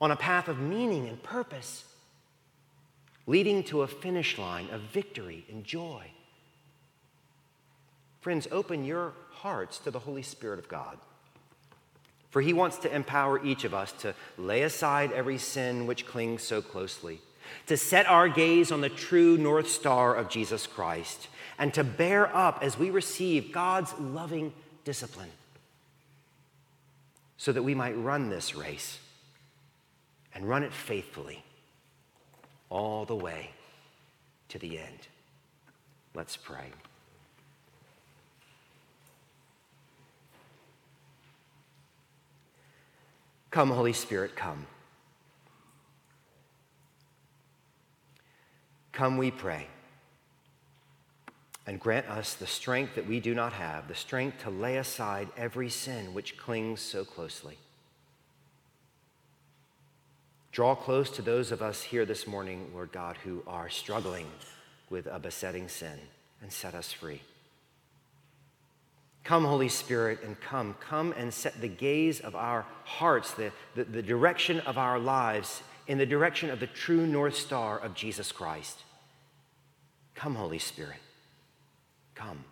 on 0.01 0.11
a 0.11 0.17
path 0.17 0.49
of 0.49 0.59
meaning 0.59 1.07
and 1.07 1.23
purpose, 1.23 1.85
leading 3.27 3.63
to 3.65 3.83
a 3.83 3.87
finish 3.87 4.39
line 4.39 4.71
of 4.71 4.81
victory 4.81 5.45
and 5.51 5.63
joy. 5.63 6.11
Friends, 8.23 8.49
open 8.51 8.87
your 8.87 9.13
hearts 9.31 9.77
to 9.81 9.91
the 9.91 9.99
Holy 9.99 10.23
Spirit 10.23 10.59
of 10.59 10.69
God. 10.69 10.97
For 12.31 12.41
he 12.41 12.55
wants 12.55 12.79
to 12.79 12.95
empower 12.95 13.45
each 13.45 13.65
of 13.65 13.75
us 13.75 13.93
to 14.01 14.15
lay 14.39 14.63
aside 14.63 15.13
every 15.13 15.37
sin 15.37 15.87
which 15.87 16.07
clings 16.07 16.43
so 16.43 16.63
closely, 16.63 17.21
to 17.67 17.77
set 17.77 18.07
our 18.07 18.31
gaze 18.31 18.73
on 18.73 18.81
the 18.81 18.89
true 18.89 19.37
North 19.37 19.69
Star 19.69 20.15
of 20.15 20.31
Jesus 20.31 20.67
Christ, 20.67 21.29
and 21.59 21.75
to 21.75 21.85
bear 21.85 22.35
up 22.35 22.61
as 22.63 22.79
we 22.79 22.91
receive 22.91 23.53
God's 23.53 23.93
loving 23.99 24.53
discipline, 24.85 25.31
so 27.37 27.53
that 27.53 27.63
we 27.63 27.75
might 27.75 27.97
run 27.97 28.31
this 28.31 28.55
race 28.55 28.99
and 30.35 30.49
run 30.49 30.63
it 30.63 30.73
faithfully 30.73 31.43
all 32.71 33.05
the 33.05 33.17
way 33.17 33.51
to 34.49 34.59
the 34.59 34.79
end. 34.79 35.09
Let's 36.15 36.37
pray. 36.37 36.67
Come, 43.51 43.71
Holy 43.71 43.93
Spirit, 43.93 44.37
come. 44.37 44.67
Come, 48.93 49.17
we 49.17 49.31
pray, 49.31 49.67
and 51.69 51.79
grant 51.79 52.09
us 52.09 52.33
the 52.33 52.47
strength 52.47 52.95
that 52.95 53.07
we 53.07 53.21
do 53.21 53.35
not 53.35 53.53
have, 53.53 53.89
the 53.89 53.95
strength 53.95 54.43
to 54.43 54.49
lay 54.49 54.79
aside 54.79 55.29
every 55.37 55.69
sin 55.69 56.15
which 56.15 56.39
clings 56.39 56.81
so 56.81 57.05
closely. 57.05 57.59
Draw 60.51 60.77
close 60.77 61.11
to 61.11 61.21
those 61.21 61.53
of 61.53 61.61
us 61.61 61.83
here 61.83 62.07
this 62.07 62.27
morning, 62.27 62.71
Lord 62.73 62.91
God, 62.91 63.19
who 63.23 63.43
are 63.47 63.69
struggling 63.69 64.27
with 64.89 65.07
a 65.09 65.19
besetting 65.19 65.69
sin, 65.69 65.99
and 66.41 66.51
set 66.51 66.75
us 66.75 66.91
free. 66.91 67.21
Come, 69.23 69.45
Holy 69.45 69.69
Spirit, 69.69 70.21
and 70.25 70.41
come. 70.41 70.75
Come 70.81 71.13
and 71.19 71.35
set 71.35 71.61
the 71.61 71.69
gaze 71.69 72.19
of 72.19 72.35
our 72.35 72.65
hearts, 72.85 73.33
the, 73.33 73.53
the, 73.75 73.85
the, 73.85 74.03
direction 74.03 74.61
of 74.61 74.79
our 74.79 74.99
lives, 74.99 75.63
in 75.87 75.99
the 75.99 76.07
direction 76.07 76.49
of 76.49 76.61
the 76.61 76.67
true 76.67 77.07
North 77.07 77.37
Star 77.37 77.79
of 77.79 77.93
Jesus 77.93 78.33
Christ. 78.33 78.85
Come, 80.15 80.35
Holy 80.35 80.59
Spirit. 80.59 80.97
Come. 82.19 82.45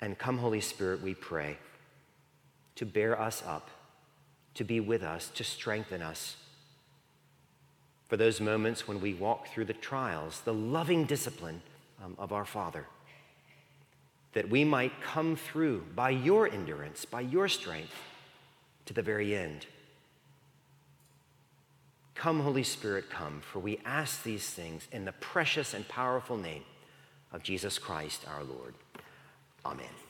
And 0.00 0.18
come, 0.18 0.38
Holy 0.38 0.60
Spirit, 0.60 1.02
we 1.02 1.14
pray, 1.14 1.56
to 2.74 2.84
bear 2.84 3.20
us 3.20 3.42
up, 3.46 3.70
to 4.54 4.64
be 4.64 4.80
with 4.80 5.02
us, 5.02 5.28
to 5.34 5.44
strengthen 5.44 6.02
us. 6.02 6.36
For 8.08 8.16
those 8.16 8.40
moments 8.40 8.88
when 8.88 9.00
we 9.00 9.14
walk 9.14 9.48
through 9.48 9.66
the 9.66 9.72
trials, 9.72 10.40
the 10.40 10.54
loving 10.54 11.04
discipline 11.04 11.62
um, 12.04 12.16
of 12.18 12.32
our 12.32 12.44
Father 12.44 12.86
that 14.32 14.48
we 14.48 14.64
might 14.64 14.92
come 15.02 15.36
through 15.36 15.84
by 15.94 16.10
your 16.10 16.48
endurance, 16.48 17.04
by 17.04 17.20
your 17.20 17.48
strength, 17.48 17.94
to 18.86 18.94
the 18.94 19.02
very 19.02 19.34
end. 19.36 19.66
Come, 22.14 22.40
Holy 22.40 22.62
Spirit, 22.62 23.10
come, 23.10 23.40
for 23.40 23.58
we 23.58 23.80
ask 23.84 24.22
these 24.22 24.48
things 24.48 24.86
in 24.92 25.04
the 25.04 25.12
precious 25.12 25.74
and 25.74 25.86
powerful 25.88 26.36
name 26.36 26.62
of 27.32 27.42
Jesus 27.42 27.78
Christ 27.78 28.24
our 28.28 28.44
Lord. 28.44 28.74
Amen. 29.64 30.09